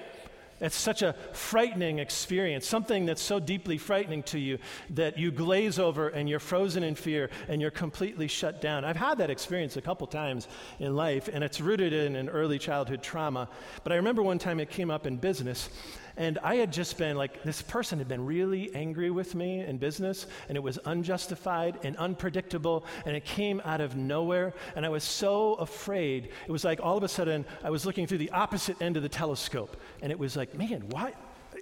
It's 0.61 0.77
such 0.77 1.03
a 1.03 1.15
frightening 1.33 1.99
experience, 1.99 2.67
something 2.67 3.07
that's 3.07 3.23
so 3.23 3.39
deeply 3.39 3.77
frightening 3.77 4.23
to 4.25 4.39
you 4.39 4.59
that 4.91 5.19
you 5.19 5.31
glaze 5.31 5.79
over 5.79 6.09
and 6.09 6.29
you're 6.29 6.41
frozen 6.41 6.83
in 6.83 6.95
fear 6.95 7.31
and 7.49 7.61
you're 7.61 7.71
completely 7.71 8.27
shut 8.29 8.61
down. 8.61 8.85
I've 8.85 8.97
had 8.97 9.19
that 9.19 9.31
experience 9.31 9.77
a 9.77 9.83
couple 9.83 10.07
times 10.07 10.49
in 10.79 10.97
life, 10.97 11.29
and 11.33 11.45
it's 11.45 11.61
rooted 11.61 11.93
in 11.93 12.17
an 12.17 12.29
early 12.29 12.59
childhood 12.59 13.03
trauma. 13.03 13.49
But 13.85 13.93
I 13.93 13.97
remember 13.97 14.23
one 14.23 14.39
time 14.39 14.59
it 14.61 14.71
came 14.71 14.91
up 14.91 15.07
in 15.07 15.17
business, 15.17 15.69
and 16.17 16.39
I 16.39 16.57
had 16.57 16.73
just 16.73 16.97
been 16.97 17.17
like, 17.17 17.43
this 17.43 17.61
person 17.61 17.99
had 17.99 18.09
been 18.09 18.25
really 18.25 18.75
angry 18.75 19.11
with 19.11 19.35
me 19.35 19.61
in 19.61 19.77
business, 19.77 20.27
and 20.49 20.57
it 20.57 20.63
was 20.63 20.79
unjustified 20.87 21.79
and 21.83 21.97
unpredictable, 21.99 22.87
and 23.05 23.15
it 23.15 23.25
came 23.25 23.61
out 23.65 23.83
of 23.83 23.97
nowhere. 23.97 24.55
And 24.75 24.87
I 24.87 24.89
was 24.89 25.05
so 25.05 25.55
afraid. 25.55 26.31
It 26.47 26.53
was 26.53 26.65
like 26.65 26.81
all 26.83 26.97
of 26.97 27.03
a 27.03 27.09
sudden 27.09 27.45
I 27.63 27.71
was 27.71 27.85
looking 27.85 28.07
through 28.07 28.19
the 28.19 28.31
opposite 28.31 28.81
end 28.81 28.97
of 28.97 29.03
the 29.03 29.09
telescope, 29.11 29.77
and 30.01 30.11
it 30.11 30.19
was 30.19 30.37
like, 30.37 30.55
man, 30.55 30.85
why? 30.89 31.13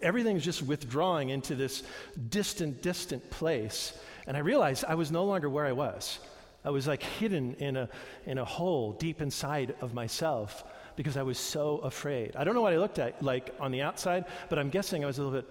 Everything's 0.02 0.44
just 0.44 0.62
withdrawing 0.62 1.30
into 1.30 1.54
this 1.54 1.82
distant, 2.28 2.80
distant 2.82 3.28
place. 3.30 3.98
And 4.26 4.36
I 4.36 4.40
realized 4.40 4.84
I 4.86 4.94
was 4.94 5.10
no 5.10 5.24
longer 5.24 5.50
where 5.50 5.66
I 5.66 5.72
was. 5.72 6.18
I 6.64 6.70
was 6.70 6.86
like 6.86 7.02
hidden 7.02 7.54
in 7.54 7.76
a, 7.76 7.88
in 8.24 8.38
a 8.38 8.44
hole 8.44 8.92
deep 8.92 9.20
inside 9.20 9.74
of 9.80 9.94
myself 9.94 10.64
because 10.96 11.16
I 11.16 11.22
was 11.22 11.38
so 11.38 11.78
afraid. 11.78 12.36
I 12.36 12.44
don't 12.44 12.54
know 12.54 12.62
what 12.62 12.72
I 12.72 12.78
looked 12.78 12.98
at 12.98 13.22
like 13.22 13.54
on 13.60 13.72
the 13.72 13.82
outside, 13.82 14.24
but 14.48 14.58
I'm 14.58 14.70
guessing 14.70 15.04
I 15.04 15.06
was 15.06 15.18
a 15.18 15.22
little 15.22 15.40
bit 15.40 15.48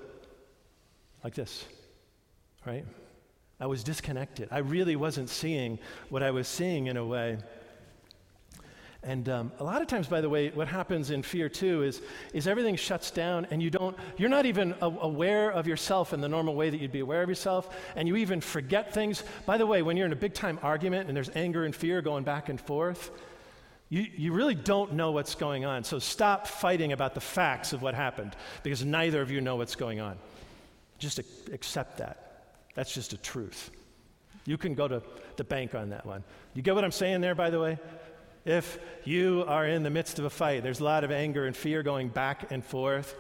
like 1.24 1.36
this, 1.36 1.66
right? 2.66 2.86
I 3.60 3.66
was 3.66 3.84
disconnected. 3.84 4.50
I 4.52 4.60
really 4.60 4.96
wasn't 4.96 5.30
seeing 5.30 5.80
what 6.10 6.24
I 6.24 6.32
was 6.32 6.48
seeing 6.48 6.88
in 6.88 6.98
a 6.98 7.06
way. 7.06 7.38
And 9.06 9.28
um, 9.28 9.52
a 9.60 9.64
lot 9.66 9.82
of 9.82 9.90
times, 9.90 10.08
by 10.08 10.22
the 10.22 10.30
way, 10.30 10.50
what 10.50 10.70
happens 10.70 11.12
in 11.12 11.24
fear 11.24 11.50
too 11.50 11.84
is, 11.84 12.02
is 12.34 12.48
everything 12.48 12.78
shuts 12.78 13.12
down 13.12 13.46
and 13.52 13.62
you 13.62 13.70
don't, 13.70 13.98
you're 14.18 14.30
not 14.30 14.46
even 14.46 14.74
a- 14.82 14.86
aware 14.86 15.52
of 15.52 15.68
yourself 15.68 16.14
in 16.14 16.22
the 16.22 16.30
normal 16.30 16.56
way 16.56 16.70
that 16.70 16.80
you'd 16.80 16.94
be 16.94 17.02
aware 17.02 17.22
of 17.22 17.28
yourself, 17.28 17.76
and 17.98 18.08
you 18.08 18.16
even 18.16 18.40
forget 18.40 18.94
things. 18.94 19.24
By 19.46 19.58
the 19.58 19.66
way, 19.66 19.82
when 19.82 19.98
you're 19.98 20.06
in 20.06 20.14
a 20.14 20.18
big 20.18 20.34
time 20.34 20.58
argument 20.64 21.10
and 21.10 21.18
there's 21.18 21.30
anger 21.36 21.66
and 21.66 21.76
fear 21.76 22.02
going 22.02 22.24
back 22.24 22.48
and 22.48 22.60
forth, 22.60 23.12
you, 23.94 24.08
you 24.18 24.34
really 24.34 24.56
don't 24.56 24.94
know 24.94 25.12
what's 25.12 25.36
going 25.36 25.66
on. 25.66 25.84
So 25.84 26.00
stop 26.00 26.48
fighting 26.48 26.94
about 26.94 27.14
the 27.14 27.22
facts 27.22 27.74
of 27.74 27.84
what 27.84 27.94
happened 27.94 28.36
because 28.64 28.84
neither 28.84 29.22
of 29.22 29.30
you 29.30 29.40
know 29.40 29.58
what's 29.58 29.76
going 29.76 30.00
on. 30.00 30.18
Just 30.98 31.20
accept 31.52 32.00
that. 32.00 32.48
That's 32.74 32.92
just 32.92 33.14
a 33.14 33.18
truth. 33.18 33.70
You 34.48 34.58
can 34.58 34.74
go 34.74 34.88
to 34.88 35.04
the 35.36 35.44
bank 35.44 35.76
on 35.76 35.92
that 35.92 36.08
one. 36.08 36.24
You 36.56 36.64
get 36.64 36.74
what 36.74 36.84
I'm 36.84 36.92
saying 36.92 37.22
there, 37.22 37.36
by 37.36 37.52
the 37.52 37.60
way? 37.60 37.78
If 38.46 38.80
you 39.04 39.46
are 39.48 39.68
in 39.68 39.84
the 39.84 39.92
midst 39.92 40.18
of 40.18 40.26
a 40.26 40.30
fight, 40.32 40.64
there's 40.64 40.80
a 40.80 40.84
lot 40.84 41.04
of 41.04 41.12
anger 41.12 41.46
and 41.46 41.56
fear 41.56 41.84
going 41.84 42.08
back 42.08 42.52
and 42.52 42.66
forth. 42.66 43.16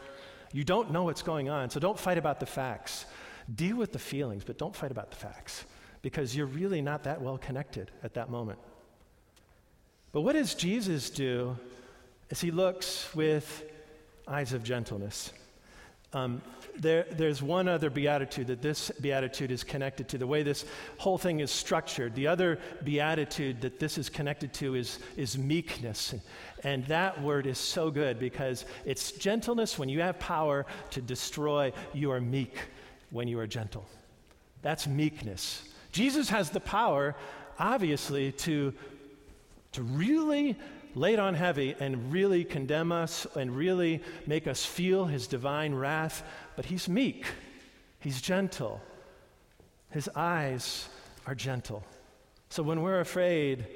You 0.53 0.63
don't 0.63 0.89
know 0.89 1.03
what's 1.03 1.21
going 1.21 1.49
on, 1.49 1.69
so 1.69 1.79
don't 1.79 1.99
fight 1.99 2.17
about 2.17 2.39
the 2.39 2.47
facts. 2.47 3.05
Deal 3.53 3.77
with 3.77 3.91
the 3.91 3.99
feelings, 3.99 4.43
but 4.43 4.57
don't 4.57 4.75
fight 4.75 4.89
about 4.89 5.11
the 5.11 5.17
facts 5.17 5.65
because 6.01 6.35
you're 6.35 6.47
really 6.47 6.81
not 6.81 7.03
that 7.03 7.21
well 7.21 7.37
connected 7.37 7.91
at 8.03 8.15
that 8.15 8.31
moment. 8.31 8.57
But 10.13 10.21
what 10.21 10.33
does 10.33 10.53
Jesus 10.53 11.09
do 11.09 11.57
as 12.31 12.39
he 12.39 12.51
looks 12.51 13.13
with 13.13 13.69
eyes 14.27 14.53
of 14.53 14.63
gentleness? 14.63 15.33
Um, 16.13 16.43
there, 16.77 17.05
there's 17.11 17.41
one 17.41 17.67
other 17.67 17.89
beatitude 17.89 18.47
that 18.47 18.61
this 18.61 18.91
beatitude 19.01 19.49
is 19.51 19.63
connected 19.63 20.07
to, 20.09 20.19
the 20.19 20.27
way 20.27 20.43
this 20.43 20.65
whole 20.97 21.17
thing 21.17 21.39
is 21.39 21.49
structured. 21.49 22.13
The 22.13 22.27
other 22.27 22.59
beatitude 22.83 23.61
that 23.61 23.79
this 23.79 23.97
is 23.97 24.09
connected 24.09 24.53
to 24.55 24.75
is, 24.75 24.99
is 25.17 25.35
meekness. 25.35 26.13
And 26.63 26.85
that 26.85 27.19
word 27.21 27.47
is 27.47 27.57
so 27.57 27.89
good 27.89 28.19
because 28.19 28.65
it's 28.85 29.11
gentleness 29.13 29.79
when 29.79 29.89
you 29.89 30.01
have 30.01 30.19
power 30.19 30.67
to 30.91 31.01
destroy, 31.01 31.73
you 31.93 32.11
are 32.11 32.21
meek 32.21 32.55
when 33.09 33.27
you 33.27 33.39
are 33.39 33.47
gentle. 33.47 33.85
That's 34.61 34.85
meekness. 34.85 35.63
Jesus 35.91 36.29
has 36.29 36.51
the 36.51 36.59
power, 36.59 37.15
obviously, 37.59 38.31
to, 38.31 38.73
to 39.73 39.83
really 39.83 40.57
lay 40.95 41.13
it 41.13 41.19
on 41.19 41.33
heavy 41.33 41.75
and 41.79 42.11
really 42.11 42.43
condemn 42.43 42.91
us 42.91 43.25
and 43.35 43.55
really 43.55 44.01
make 44.27 44.47
us 44.47 44.65
feel 44.65 45.05
his 45.05 45.27
divine 45.27 45.73
wrath, 45.73 46.23
but 46.55 46.65
he's 46.65 46.87
meek, 46.87 47.25
he's 47.99 48.21
gentle. 48.21 48.81
His 49.89 50.09
eyes 50.15 50.89
are 51.27 51.35
gentle. 51.35 51.83
So 52.49 52.63
when 52.63 52.81
we're 52.81 52.99
afraid, 52.99 53.67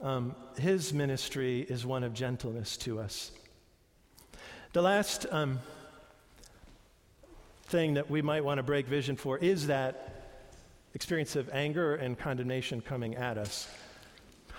um, 0.00 0.34
his 0.56 0.92
ministry 0.92 1.60
is 1.60 1.86
one 1.86 2.02
of 2.02 2.12
gentleness 2.12 2.76
to 2.78 2.98
us. 3.00 3.30
The 4.72 4.82
last 4.82 5.26
um, 5.30 5.60
thing 7.64 7.94
that 7.94 8.10
we 8.10 8.22
might 8.22 8.44
want 8.44 8.58
to 8.58 8.62
break 8.62 8.86
vision 8.86 9.16
for 9.16 9.38
is 9.38 9.68
that 9.68 10.26
experience 10.94 11.36
of 11.36 11.48
anger 11.50 11.94
and 11.94 12.18
condemnation 12.18 12.80
coming 12.80 13.14
at 13.14 13.38
us. 13.38 13.68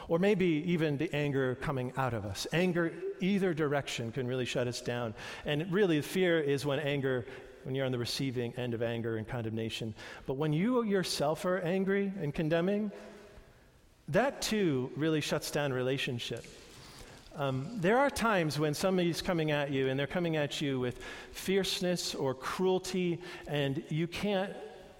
Or 0.09 0.17
maybe 0.17 0.63
even 0.65 0.97
the 0.97 1.13
anger 1.13 1.55
coming 1.61 1.93
out 1.95 2.15
of 2.15 2.25
us. 2.25 2.47
Anger, 2.51 2.91
either 3.21 3.53
direction, 3.53 4.11
can 4.11 4.27
really 4.27 4.43
shut 4.43 4.67
us 4.67 4.81
down. 4.81 5.13
And 5.45 5.71
really, 5.71 6.01
fear 6.01 6.39
is 6.39 6.65
when 6.65 6.79
anger, 6.79 7.27
when 7.63 7.75
you're 7.75 7.85
on 7.85 7.91
the 7.91 7.99
receiving 7.99 8.51
end 8.55 8.73
of 8.73 8.81
anger 8.81 9.17
and 9.17 9.27
condemnation. 9.27 9.93
But 10.25 10.33
when 10.33 10.51
you 10.51 10.83
yourself 10.83 11.45
are 11.45 11.59
angry 11.59 12.11
and 12.19 12.33
condemning, 12.33 12.91
that 14.07 14.41
too 14.41 14.91
really 14.95 15.21
shuts 15.21 15.51
down 15.51 15.71
relationship. 15.71 16.43
Um, 17.35 17.67
there 17.79 17.99
are 17.99 18.09
times 18.09 18.57
when 18.57 18.73
somebody's 18.73 19.21
coming 19.21 19.51
at 19.51 19.69
you 19.69 19.89
and 19.89 19.99
they're 19.99 20.07
coming 20.07 20.37
at 20.37 20.59
you 20.59 20.79
with 20.79 20.99
fierceness 21.31 22.15
or 22.15 22.33
cruelty, 22.33 23.21
and 23.47 23.83
you 23.89 24.07
can't 24.07 24.53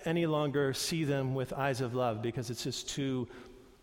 any 0.06 0.28
longer 0.28 0.72
see 0.72 1.04
them 1.04 1.34
with 1.34 1.52
eyes 1.52 1.82
of 1.82 1.96
love 1.96 2.22
because 2.22 2.52
it's 2.52 2.64
just 2.64 2.88
too 2.88 3.28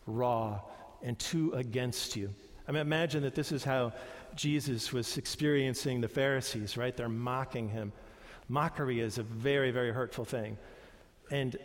raw 0.07 0.61
and 1.03 1.19
too 1.19 1.53
against 1.53 2.17
you. 2.17 2.33
I 2.69 2.73
mean, 2.73 2.81
imagine 2.81 3.23
that 3.23 3.35
this 3.35 3.53
is 3.53 3.65
how 3.65 3.93
Jesus 4.35 4.93
was 4.93 5.17
experiencing 5.19 6.01
the 6.01 6.09
Pharisees, 6.09 6.77
right? 6.77 6.97
They're 6.97 7.09
mocking 7.09 7.69
him. 7.69 7.93
Mockery 8.49 9.01
is 9.01 9.19
a 9.19 9.23
very, 9.23 9.71
very 9.71 9.93
hurtful 9.93 10.25
thing. 10.25 10.59
And 11.31 11.57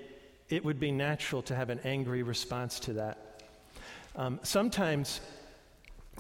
it 0.50 0.63
would 0.65 0.80
be 0.80 0.91
natural 0.91 1.41
to 1.44 1.56
have 1.56 1.70
an 1.70 1.80
angry 1.84 2.24
response 2.24 2.80
to 2.82 2.94
that. 2.94 3.44
Um, 4.15 4.39
sometimes 4.44 5.22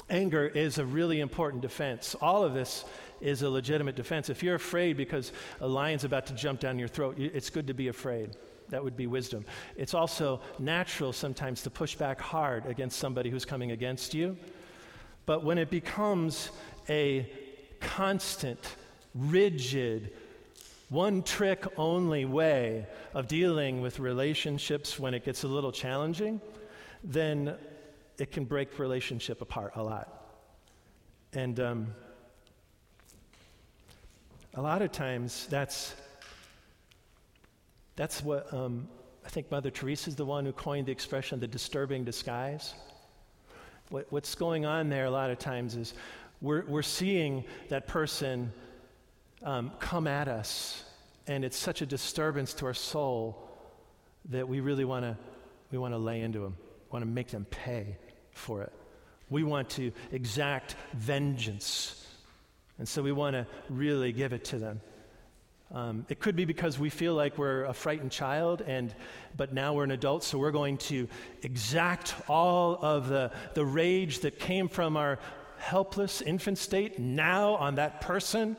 anger 0.09 0.47
is 0.47 0.77
a 0.77 0.85
really 0.85 1.19
important 1.19 1.61
defense. 1.61 2.15
All 2.21 2.43
of 2.43 2.53
this 2.53 2.85
is 3.21 3.41
a 3.41 3.49
legitimate 3.49 3.95
defense. 3.95 4.29
If 4.29 4.43
you're 4.43 4.55
afraid 4.55 4.97
because 4.97 5.31
a 5.59 5.67
lion's 5.67 6.03
about 6.03 6.25
to 6.27 6.33
jump 6.33 6.59
down 6.59 6.79
your 6.79 6.87
throat, 6.87 7.15
it's 7.17 7.49
good 7.49 7.67
to 7.67 7.73
be 7.73 7.87
afraid. 7.87 8.31
That 8.69 8.83
would 8.83 8.95
be 8.95 9.07
wisdom. 9.07 9.45
It's 9.75 9.93
also 9.93 10.41
natural 10.57 11.13
sometimes 11.13 11.61
to 11.63 11.69
push 11.69 11.95
back 11.95 12.21
hard 12.21 12.65
against 12.65 12.99
somebody 12.99 13.29
who's 13.29 13.45
coming 13.45 13.71
against 13.71 14.13
you. 14.13 14.37
But 15.25 15.43
when 15.43 15.57
it 15.57 15.69
becomes 15.69 16.49
a 16.89 17.29
constant, 17.79 18.75
rigid, 19.13 20.13
one 20.89 21.23
trick 21.23 21.65
only 21.77 22.25
way 22.25 22.87
of 23.13 23.27
dealing 23.27 23.81
with 23.81 23.99
relationships 23.99 24.99
when 24.99 25.13
it 25.13 25.23
gets 25.23 25.43
a 25.43 25.47
little 25.47 25.71
challenging, 25.71 26.41
then 27.03 27.55
it 28.17 28.31
can 28.31 28.45
break 28.45 28.77
relationship 28.79 29.41
apart 29.41 29.73
a 29.75 29.83
lot. 29.83 30.37
And 31.33 31.59
um, 31.59 31.87
a 34.53 34.61
lot 34.61 34.81
of 34.81 34.91
times 34.91 35.47
that's 35.49 35.93
that's 37.95 38.23
what 38.23 38.53
um, 38.53 38.87
I 39.25 39.29
think 39.29 39.51
Mother 39.51 39.69
Teresa 39.69 40.09
is 40.09 40.15
the 40.15 40.25
one 40.25 40.45
who 40.45 40.51
coined 40.51 40.87
the 40.87 40.91
expression 40.91 41.39
the 41.39 41.47
disturbing 41.47 42.03
disguise. 42.03 42.73
What, 43.89 44.07
what's 44.09 44.35
going 44.35 44.65
on 44.65 44.89
there 44.89 45.05
a 45.05 45.11
lot 45.11 45.29
of 45.29 45.37
times 45.37 45.75
is 45.75 45.93
we're, 46.41 46.65
we're 46.65 46.81
seeing 46.81 47.43
that 47.69 47.87
person 47.87 48.51
um, 49.43 49.71
come 49.79 50.07
at 50.07 50.27
us, 50.27 50.83
and 51.27 51.43
it's 51.43 51.57
such 51.57 51.81
a 51.81 51.85
disturbance 51.85 52.53
to 52.55 52.65
our 52.65 52.73
soul 52.73 53.49
that 54.29 54.47
we 54.47 54.59
really 54.59 54.85
want 54.85 55.03
to 55.03 55.17
we 55.71 55.77
want 55.77 55.93
to 55.93 55.97
lay 55.97 56.21
into 56.21 56.39
them, 56.39 56.57
want 56.91 57.03
to 57.03 57.09
make 57.09 57.29
them 57.29 57.45
pay 57.49 57.97
for 58.31 58.61
it. 58.61 58.73
We 59.29 59.43
want 59.43 59.69
to 59.71 59.93
exact 60.11 60.75
vengeance, 60.93 62.00
and 62.81 62.89
so 62.89 63.03
we 63.03 63.11
want 63.11 63.35
to 63.35 63.45
really 63.69 64.11
give 64.11 64.33
it 64.33 64.43
to 64.43 64.57
them. 64.57 64.81
Um, 65.71 66.03
it 66.09 66.19
could 66.19 66.35
be 66.35 66.45
because 66.45 66.79
we 66.79 66.89
feel 66.89 67.13
like 67.13 67.37
we're 67.37 67.65
a 67.65 67.75
frightened 67.75 68.11
child, 68.11 68.63
and, 68.65 68.91
but 69.37 69.53
now 69.53 69.75
we're 69.75 69.83
an 69.83 69.91
adult, 69.91 70.23
so 70.23 70.39
we're 70.39 70.49
going 70.49 70.79
to 70.89 71.07
exact 71.43 72.15
all 72.27 72.79
of 72.81 73.07
the, 73.07 73.29
the 73.53 73.63
rage 73.63 74.21
that 74.21 74.39
came 74.39 74.67
from 74.67 74.97
our 74.97 75.19
helpless 75.59 76.23
infant 76.23 76.57
state 76.57 76.97
now 76.97 77.53
on 77.53 77.75
that 77.75 78.01
person 78.01 78.57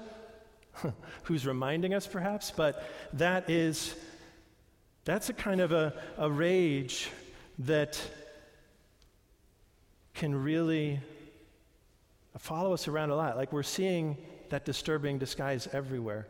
who's 1.24 1.44
reminding 1.44 1.92
us, 1.92 2.06
perhaps. 2.06 2.52
But 2.52 2.88
that 3.14 3.50
is, 3.50 3.92
that's 5.04 5.30
a 5.30 5.35
kind 5.35 5.61
of 5.61 5.72
a, 5.72 5.94
a 6.16 6.30
rage 6.30 7.11
that 7.58 8.00
can 10.14 10.32
really 10.44 11.00
follow 12.38 12.72
us 12.72 12.88
around 12.88 13.10
a 13.10 13.16
lot. 13.16 13.36
Like 13.36 13.52
we're 13.52 13.62
seeing 13.62 14.16
that 14.50 14.64
disturbing 14.64 15.18
disguise 15.18 15.68
everywhere 15.72 16.26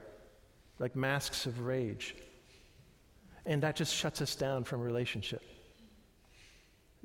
like 0.82 0.96
masks 0.96 1.46
of 1.46 1.60
rage. 1.60 2.16
And 3.46 3.62
that 3.62 3.76
just 3.76 3.94
shuts 3.94 4.20
us 4.20 4.34
down 4.34 4.64
from 4.64 4.80
relationship. 4.80 5.42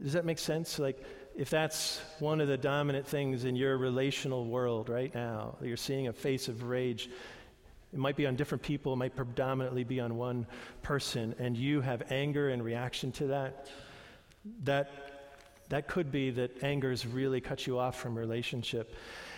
Does 0.02 0.14
that 0.14 0.26
make 0.26 0.40
sense? 0.40 0.80
Like, 0.80 1.04
if 1.36 1.50
that's 1.52 2.02
one 2.20 2.42
of 2.42 2.48
the 2.48 2.58
dominant 2.58 3.08
things 3.08 3.46
in 3.46 3.56
your 3.56 3.78
relational 3.78 4.46
world 4.46 4.90
right 4.90 5.14
now, 5.14 5.56
you're 5.62 5.78
seeing 5.78 6.08
a 6.08 6.14
face 6.14 6.48
of 6.48 6.64
rage, 6.64 7.10
it 7.94 8.00
might 8.00 8.16
be 8.16 8.26
on 8.26 8.36
different 8.36 8.64
people, 8.64 8.94
it 8.94 8.98
might 8.98 9.16
predominantly 9.16 9.84
be 9.84 10.00
on 10.00 10.18
one 10.18 10.48
person, 10.82 11.36
and 11.38 11.56
you 11.56 11.82
have 11.82 12.12
anger 12.12 12.50
in 12.50 12.62
reaction 12.62 13.12
to 13.14 13.28
that, 13.28 13.70
that, 14.64 15.07
that 15.70 15.88
could 15.88 16.12
be 16.12 16.30
that 16.32 16.64
anger's 16.64 17.06
really 17.06 17.42
cut 17.42 17.68
you 17.68 17.78
off 17.78 18.00
from 18.00 18.18
relationship. 18.18 18.96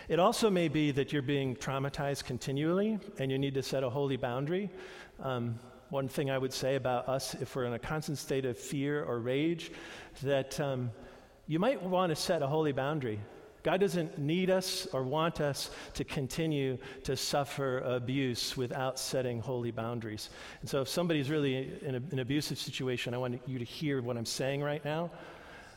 It 0.07 0.19
also 0.19 0.49
may 0.49 0.67
be 0.67 0.91
that 0.91 1.13
you're 1.13 1.21
being 1.21 1.55
traumatized 1.55 2.25
continually 2.25 2.99
and 3.19 3.31
you 3.31 3.37
need 3.37 3.53
to 3.55 3.63
set 3.63 3.83
a 3.83 3.89
holy 3.89 4.17
boundary. 4.17 4.69
Um, 5.19 5.59
one 5.89 6.07
thing 6.07 6.29
I 6.29 6.37
would 6.37 6.53
say 6.53 6.75
about 6.75 7.09
us, 7.09 7.33
if 7.35 7.55
we're 7.55 7.65
in 7.65 7.73
a 7.73 7.79
constant 7.79 8.17
state 8.17 8.45
of 8.45 8.57
fear 8.57 9.03
or 9.03 9.19
rage, 9.19 9.71
that 10.23 10.59
um, 10.59 10.91
you 11.47 11.57
might 11.57 11.81
want 11.81 12.11
to 12.11 12.15
set 12.15 12.41
a 12.41 12.47
holy 12.47 12.71
boundary. 12.71 13.19
God 13.63 13.81
doesn't 13.81 14.17
need 14.17 14.49
us 14.49 14.87
or 14.93 15.03
want 15.03 15.41
us 15.41 15.71
to 15.95 16.03
continue 16.03 16.77
to 17.03 17.17
suffer 17.17 17.79
abuse 17.79 18.55
without 18.55 18.97
setting 18.97 19.41
holy 19.41 19.71
boundaries. 19.71 20.29
And 20.61 20.69
so, 20.69 20.81
if 20.81 20.87
somebody's 20.87 21.29
really 21.29 21.73
in 21.81 21.95
a, 21.95 22.01
an 22.11 22.19
abusive 22.19 22.57
situation, 22.57 23.13
I 23.13 23.17
want 23.17 23.41
you 23.45 23.59
to 23.59 23.65
hear 23.65 24.01
what 24.01 24.15
I'm 24.15 24.25
saying 24.25 24.63
right 24.63 24.83
now. 24.85 25.11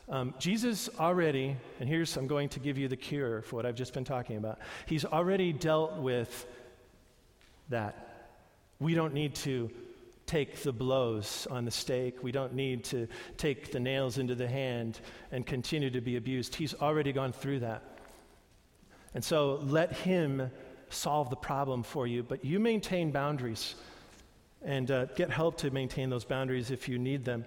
Um, 0.09 0.33
Jesus 0.37 0.89
already, 0.99 1.55
and 1.79 1.87
here's, 1.87 2.17
I'm 2.17 2.27
going 2.27 2.49
to 2.49 2.59
give 2.59 2.77
you 2.77 2.87
the 2.87 2.97
cure 2.97 3.41
for 3.41 3.55
what 3.55 3.65
I've 3.65 3.75
just 3.75 3.93
been 3.93 4.03
talking 4.03 4.35
about. 4.35 4.59
He's 4.85 5.05
already 5.05 5.53
dealt 5.53 5.97
with 5.97 6.45
that. 7.69 8.31
We 8.79 8.95
don't 8.95 9.13
need 9.13 9.33
to 9.35 9.71
take 10.25 10.61
the 10.61 10.73
blows 10.73 11.47
on 11.49 11.63
the 11.63 11.71
stake. 11.71 12.21
We 12.21 12.33
don't 12.33 12.53
need 12.53 12.83
to 12.85 13.07
take 13.37 13.71
the 13.71 13.79
nails 13.79 14.17
into 14.17 14.35
the 14.35 14.47
hand 14.47 14.99
and 15.31 15.45
continue 15.45 15.89
to 15.91 16.01
be 16.01 16.17
abused. 16.17 16.55
He's 16.55 16.73
already 16.73 17.13
gone 17.13 17.31
through 17.31 17.59
that. 17.59 17.83
And 19.13 19.23
so 19.23 19.59
let 19.63 19.93
Him 19.93 20.51
solve 20.89 21.29
the 21.29 21.35
problem 21.35 21.81
for 21.81 22.07
you, 22.07 22.23
but 22.23 22.43
you 22.43 22.59
maintain 22.59 23.11
boundaries 23.11 23.75
and 24.63 24.91
uh, 24.91 25.05
get 25.15 25.29
help 25.29 25.57
to 25.57 25.71
maintain 25.71 26.09
those 26.09 26.23
boundaries 26.23 26.71
if 26.71 26.87
you 26.87 26.97
need 26.97 27.25
them. 27.25 27.45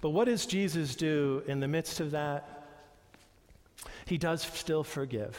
But 0.00 0.10
what 0.10 0.26
does 0.26 0.46
Jesus 0.46 0.94
do 0.94 1.42
in 1.46 1.60
the 1.60 1.68
midst 1.68 2.00
of 2.00 2.12
that? 2.12 2.66
He 4.06 4.18
does 4.18 4.42
still 4.42 4.84
forgive. 4.84 5.38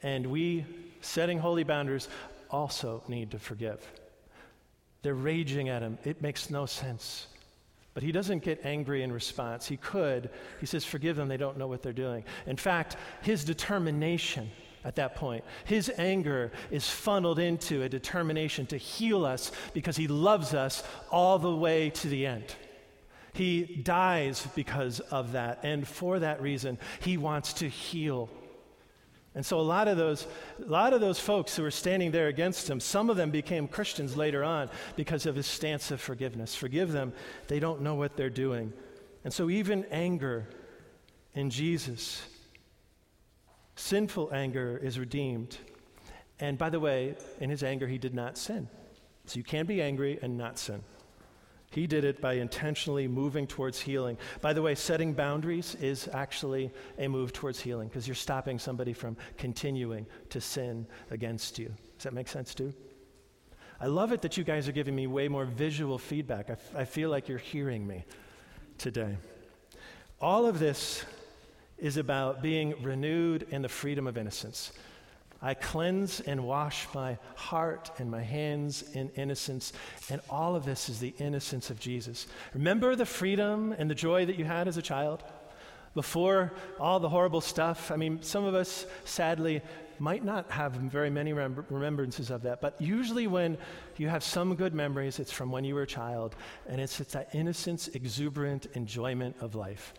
And 0.00 0.26
we, 0.26 0.64
setting 1.00 1.38
holy 1.38 1.64
boundaries, 1.64 2.08
also 2.50 3.02
need 3.08 3.30
to 3.32 3.38
forgive. 3.38 3.80
They're 5.02 5.14
raging 5.14 5.68
at 5.68 5.82
him. 5.82 5.98
It 6.04 6.22
makes 6.22 6.50
no 6.50 6.66
sense. 6.66 7.26
But 7.94 8.02
he 8.02 8.10
doesn't 8.10 8.42
get 8.42 8.64
angry 8.64 9.02
in 9.02 9.12
response. 9.12 9.66
He 9.66 9.76
could. 9.76 10.30
He 10.60 10.66
says, 10.66 10.84
Forgive 10.84 11.16
them, 11.16 11.28
they 11.28 11.36
don't 11.36 11.56
know 11.56 11.68
what 11.68 11.82
they're 11.82 11.92
doing. 11.92 12.24
In 12.46 12.56
fact, 12.56 12.96
his 13.22 13.44
determination 13.44 14.50
at 14.84 14.96
that 14.96 15.14
point, 15.16 15.44
his 15.64 15.90
anger 15.96 16.52
is 16.70 16.88
funneled 16.88 17.38
into 17.38 17.82
a 17.82 17.88
determination 17.88 18.66
to 18.66 18.76
heal 18.76 19.24
us 19.24 19.50
because 19.72 19.96
he 19.96 20.06
loves 20.06 20.54
us 20.54 20.82
all 21.10 21.38
the 21.38 21.54
way 21.54 21.90
to 21.90 22.08
the 22.08 22.26
end. 22.26 22.54
He 23.32 23.80
dies 23.82 24.46
because 24.54 25.00
of 25.00 25.32
that. 25.32 25.60
And 25.62 25.88
for 25.88 26.20
that 26.20 26.40
reason, 26.40 26.78
he 27.00 27.16
wants 27.16 27.54
to 27.54 27.68
heal 27.68 28.30
and 29.34 29.44
so 29.44 29.58
a 29.58 29.62
lot 29.62 29.88
of 29.88 29.96
those, 29.96 30.26
a 30.64 30.70
lot 30.70 30.92
of 30.92 31.00
those 31.00 31.18
folks 31.18 31.56
who 31.56 31.64
were 31.64 31.72
standing 31.72 32.12
there 32.12 32.28
against 32.28 32.70
him, 32.70 32.78
some 32.78 33.10
of 33.10 33.16
them 33.16 33.30
became 33.30 33.66
Christians 33.66 34.16
later 34.16 34.44
on 34.44 34.70
because 34.94 35.26
of 35.26 35.34
his 35.34 35.46
stance 35.46 35.90
of 35.90 36.00
forgiveness. 36.00 36.54
Forgive 36.54 36.92
them, 36.92 37.12
they 37.48 37.58
don't 37.58 37.80
know 37.80 37.96
what 37.96 38.16
they're 38.16 38.30
doing. 38.30 38.72
And 39.24 39.32
so 39.32 39.50
even 39.50 39.84
anger 39.86 40.48
in 41.34 41.50
Jesus, 41.50 42.22
sinful 43.76 44.32
anger 44.32 44.78
is 44.82 44.98
redeemed. 44.98 45.58
And 46.40 46.58
by 46.58 46.70
the 46.70 46.80
way, 46.80 47.16
in 47.40 47.50
his 47.50 47.62
anger, 47.62 47.86
he 47.86 47.98
did 47.98 48.14
not 48.14 48.36
sin. 48.36 48.68
So 49.26 49.36
you 49.36 49.44
can 49.44 49.66
be 49.66 49.80
angry 49.80 50.18
and 50.20 50.36
not 50.36 50.58
sin. 50.58 50.82
He 51.70 51.88
did 51.88 52.04
it 52.04 52.20
by 52.20 52.34
intentionally 52.34 53.08
moving 53.08 53.48
towards 53.48 53.80
healing. 53.80 54.16
By 54.40 54.52
the 54.52 54.62
way, 54.62 54.76
setting 54.76 55.12
boundaries 55.12 55.74
is 55.80 56.08
actually 56.12 56.72
a 56.98 57.08
move 57.08 57.32
towards 57.32 57.58
healing 57.58 57.88
because 57.88 58.06
you're 58.06 58.14
stopping 58.14 58.60
somebody 58.60 58.92
from 58.92 59.16
continuing 59.38 60.06
to 60.30 60.40
sin 60.40 60.86
against 61.10 61.58
you. 61.58 61.74
Does 61.96 62.04
that 62.04 62.12
make 62.12 62.28
sense 62.28 62.54
too? 62.54 62.72
I 63.80 63.86
love 63.86 64.12
it 64.12 64.22
that 64.22 64.36
you 64.36 64.44
guys 64.44 64.68
are 64.68 64.72
giving 64.72 64.94
me 64.94 65.08
way 65.08 65.26
more 65.26 65.44
visual 65.44 65.98
feedback. 65.98 66.48
I, 66.48 66.52
f- 66.52 66.76
I 66.76 66.84
feel 66.84 67.10
like 67.10 67.28
you're 67.28 67.38
hearing 67.38 67.84
me 67.84 68.04
today. 68.78 69.16
All 70.20 70.46
of 70.46 70.60
this 70.60 71.04
is 71.84 71.98
about 71.98 72.40
being 72.40 72.74
renewed 72.82 73.46
in 73.50 73.60
the 73.60 73.68
freedom 73.68 74.06
of 74.06 74.16
innocence. 74.16 74.72
I 75.42 75.52
cleanse 75.52 76.20
and 76.20 76.42
wash 76.42 76.88
my 76.94 77.18
heart 77.34 77.90
and 77.98 78.10
my 78.10 78.22
hands 78.22 78.82
in 78.94 79.10
innocence. 79.16 79.74
And 80.08 80.22
all 80.30 80.56
of 80.56 80.64
this 80.64 80.88
is 80.88 80.98
the 80.98 81.12
innocence 81.18 81.68
of 81.68 81.78
Jesus. 81.78 82.26
Remember 82.54 82.96
the 82.96 83.04
freedom 83.04 83.74
and 83.76 83.90
the 83.90 83.94
joy 83.94 84.24
that 84.24 84.38
you 84.38 84.46
had 84.46 84.66
as 84.66 84.78
a 84.78 84.82
child? 84.82 85.24
Before 85.94 86.54
all 86.80 87.00
the 87.00 87.10
horrible 87.10 87.42
stuff? 87.42 87.90
I 87.90 87.96
mean, 87.96 88.22
some 88.22 88.46
of 88.46 88.54
us, 88.54 88.86
sadly, 89.04 89.60
might 89.98 90.24
not 90.24 90.50
have 90.50 90.72
very 90.72 91.10
many 91.10 91.34
rem- 91.34 91.66
remembrances 91.68 92.30
of 92.30 92.40
that, 92.44 92.62
but 92.62 92.80
usually 92.80 93.26
when 93.26 93.58
you 93.98 94.08
have 94.08 94.24
some 94.24 94.54
good 94.54 94.72
memories, 94.72 95.18
it's 95.18 95.30
from 95.30 95.52
when 95.52 95.64
you 95.64 95.74
were 95.74 95.82
a 95.82 95.86
child, 95.86 96.34
and 96.66 96.80
it's, 96.80 96.98
it's 96.98 97.12
that 97.12 97.34
innocence, 97.34 97.88
exuberant 97.88 98.68
enjoyment 98.72 99.36
of 99.42 99.54
life. 99.54 99.92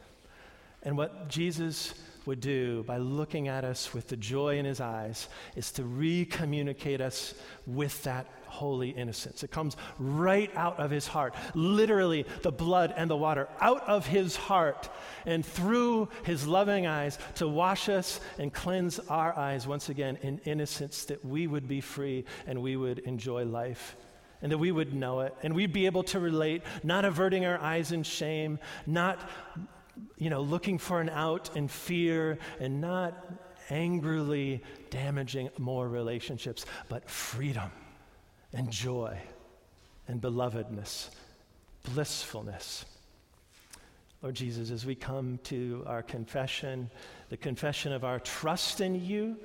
And 0.85 0.97
what 0.97 1.27
Jesus 1.27 1.93
would 2.25 2.39
do 2.39 2.83
by 2.83 2.97
looking 2.97 3.47
at 3.47 3.63
us 3.63 3.93
with 3.93 4.07
the 4.07 4.17
joy 4.17 4.57
in 4.57 4.65
his 4.65 4.79
eyes 4.79 5.27
is 5.55 5.71
to 5.73 5.83
recommunicate 5.83 7.01
us 7.01 7.33
with 7.67 8.03
that 8.03 8.27
holy 8.45 8.89
innocence. 8.89 9.43
It 9.43 9.51
comes 9.51 9.75
right 9.99 10.51
out 10.55 10.79
of 10.79 10.89
his 10.89 11.07
heart, 11.07 11.35
literally, 11.53 12.25
the 12.41 12.51
blood 12.51 12.93
and 12.95 13.09
the 13.09 13.17
water 13.17 13.49
out 13.59 13.87
of 13.87 14.07
his 14.07 14.35
heart 14.35 14.89
and 15.25 15.45
through 15.45 16.09
his 16.23 16.47
loving 16.47 16.87
eyes 16.87 17.19
to 17.35 17.47
wash 17.47 17.89
us 17.89 18.19
and 18.39 18.53
cleanse 18.53 18.99
our 18.99 19.37
eyes 19.37 19.67
once 19.67 19.89
again 19.89 20.17
in 20.21 20.39
innocence 20.45 21.05
that 21.05 21.23
we 21.25 21.47
would 21.47 21.67
be 21.67 21.81
free 21.81 22.25
and 22.47 22.61
we 22.61 22.77
would 22.77 22.99
enjoy 22.99 23.43
life 23.43 23.97
and 24.41 24.51
that 24.51 24.57
we 24.57 24.71
would 24.71 24.93
know 24.93 25.21
it 25.21 25.35
and 25.43 25.53
we'd 25.53 25.73
be 25.73 25.85
able 25.85 26.03
to 26.03 26.19
relate, 26.19 26.61
not 26.83 27.05
averting 27.05 27.45
our 27.45 27.59
eyes 27.59 27.91
in 27.91 28.03
shame, 28.03 28.57
not 28.85 29.19
you 30.17 30.29
know, 30.29 30.41
looking 30.41 30.77
for 30.77 31.01
an 31.01 31.09
out 31.09 31.55
in 31.55 31.67
fear 31.67 32.37
and 32.59 32.81
not 32.81 33.13
angrily 33.69 34.61
damaging 34.89 35.49
more 35.57 35.87
relationships, 35.87 36.65
but 36.89 37.09
freedom 37.09 37.71
and 38.53 38.69
joy 38.71 39.17
and 40.07 40.21
belovedness, 40.21 41.09
blissfulness. 41.83 42.85
Lord 44.21 44.35
Jesus, 44.35 44.71
as 44.71 44.85
we 44.85 44.95
come 44.95 45.39
to 45.43 45.83
our 45.85 46.01
confession, 46.01 46.89
the 47.29 47.37
confession 47.37 47.91
of 47.91 48.03
our 48.03 48.19
trust 48.19 48.81
in 48.81 49.03
you, 49.03 49.37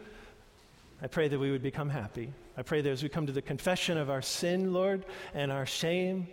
I 1.02 1.06
pray 1.06 1.28
that 1.28 1.38
we 1.38 1.50
would 1.50 1.62
become 1.62 1.88
happy. 1.88 2.32
I 2.56 2.62
pray 2.62 2.82
that 2.82 2.90
as 2.90 3.02
we 3.02 3.08
come 3.08 3.26
to 3.26 3.32
the 3.32 3.42
confession 3.42 3.96
of 3.96 4.10
our 4.10 4.22
sin, 4.22 4.72
Lord, 4.72 5.06
and 5.34 5.50
our 5.50 5.66
shame, 5.66 6.28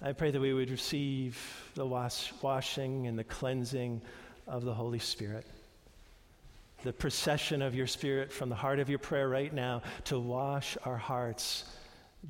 I 0.00 0.12
pray 0.12 0.30
that 0.30 0.40
we 0.40 0.54
would 0.54 0.70
receive 0.70 1.36
the 1.74 1.84
wash, 1.84 2.32
washing 2.40 3.08
and 3.08 3.18
the 3.18 3.24
cleansing 3.24 4.00
of 4.46 4.64
the 4.64 4.72
Holy 4.72 5.00
Spirit. 5.00 5.44
The 6.84 6.92
procession 6.92 7.62
of 7.62 7.74
your 7.74 7.88
Spirit 7.88 8.32
from 8.32 8.48
the 8.48 8.54
heart 8.54 8.78
of 8.78 8.88
your 8.88 9.00
prayer 9.00 9.28
right 9.28 9.52
now 9.52 9.82
to 10.04 10.20
wash 10.20 10.78
our 10.84 10.96
hearts 10.96 11.64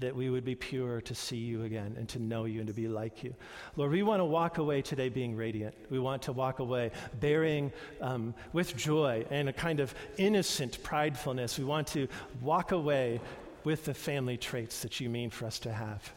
that 0.00 0.16
we 0.16 0.30
would 0.30 0.46
be 0.46 0.54
pure 0.54 1.02
to 1.02 1.14
see 1.14 1.36
you 1.36 1.64
again 1.64 1.94
and 1.98 2.08
to 2.08 2.18
know 2.18 2.46
you 2.46 2.60
and 2.60 2.68
to 2.68 2.74
be 2.74 2.88
like 2.88 3.22
you. 3.22 3.34
Lord, 3.76 3.92
we 3.92 4.02
want 4.02 4.20
to 4.20 4.24
walk 4.24 4.56
away 4.56 4.80
today 4.80 5.10
being 5.10 5.36
radiant. 5.36 5.74
We 5.90 5.98
want 5.98 6.22
to 6.22 6.32
walk 6.32 6.60
away 6.60 6.90
bearing 7.20 7.70
um, 8.00 8.34
with 8.54 8.76
joy 8.76 9.26
and 9.30 9.48
a 9.48 9.52
kind 9.52 9.80
of 9.80 9.94
innocent 10.16 10.82
pridefulness. 10.82 11.58
We 11.58 11.64
want 11.64 11.86
to 11.88 12.08
walk 12.40 12.72
away 12.72 13.20
with 13.64 13.84
the 13.84 13.94
family 13.94 14.38
traits 14.38 14.80
that 14.80 15.00
you 15.00 15.10
mean 15.10 15.28
for 15.28 15.44
us 15.44 15.58
to 15.60 15.72
have 15.72 16.12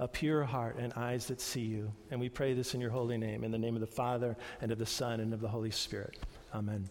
a 0.00 0.08
pure 0.08 0.44
heart 0.44 0.76
and 0.78 0.92
eyes 0.94 1.26
that 1.26 1.40
see 1.40 1.60
you. 1.60 1.92
And 2.10 2.18
we 2.18 2.28
pray 2.28 2.54
this 2.54 2.74
in 2.74 2.80
your 2.80 2.90
holy 2.90 3.18
name, 3.18 3.44
in 3.44 3.52
the 3.52 3.58
name 3.58 3.76
of 3.76 3.80
the 3.80 3.86
Father, 3.86 4.36
and 4.62 4.72
of 4.72 4.78
the 4.78 4.86
Son, 4.86 5.20
and 5.20 5.32
of 5.32 5.40
the 5.40 5.48
Holy 5.48 5.70
Spirit. 5.70 6.18
Amen. 6.54 6.88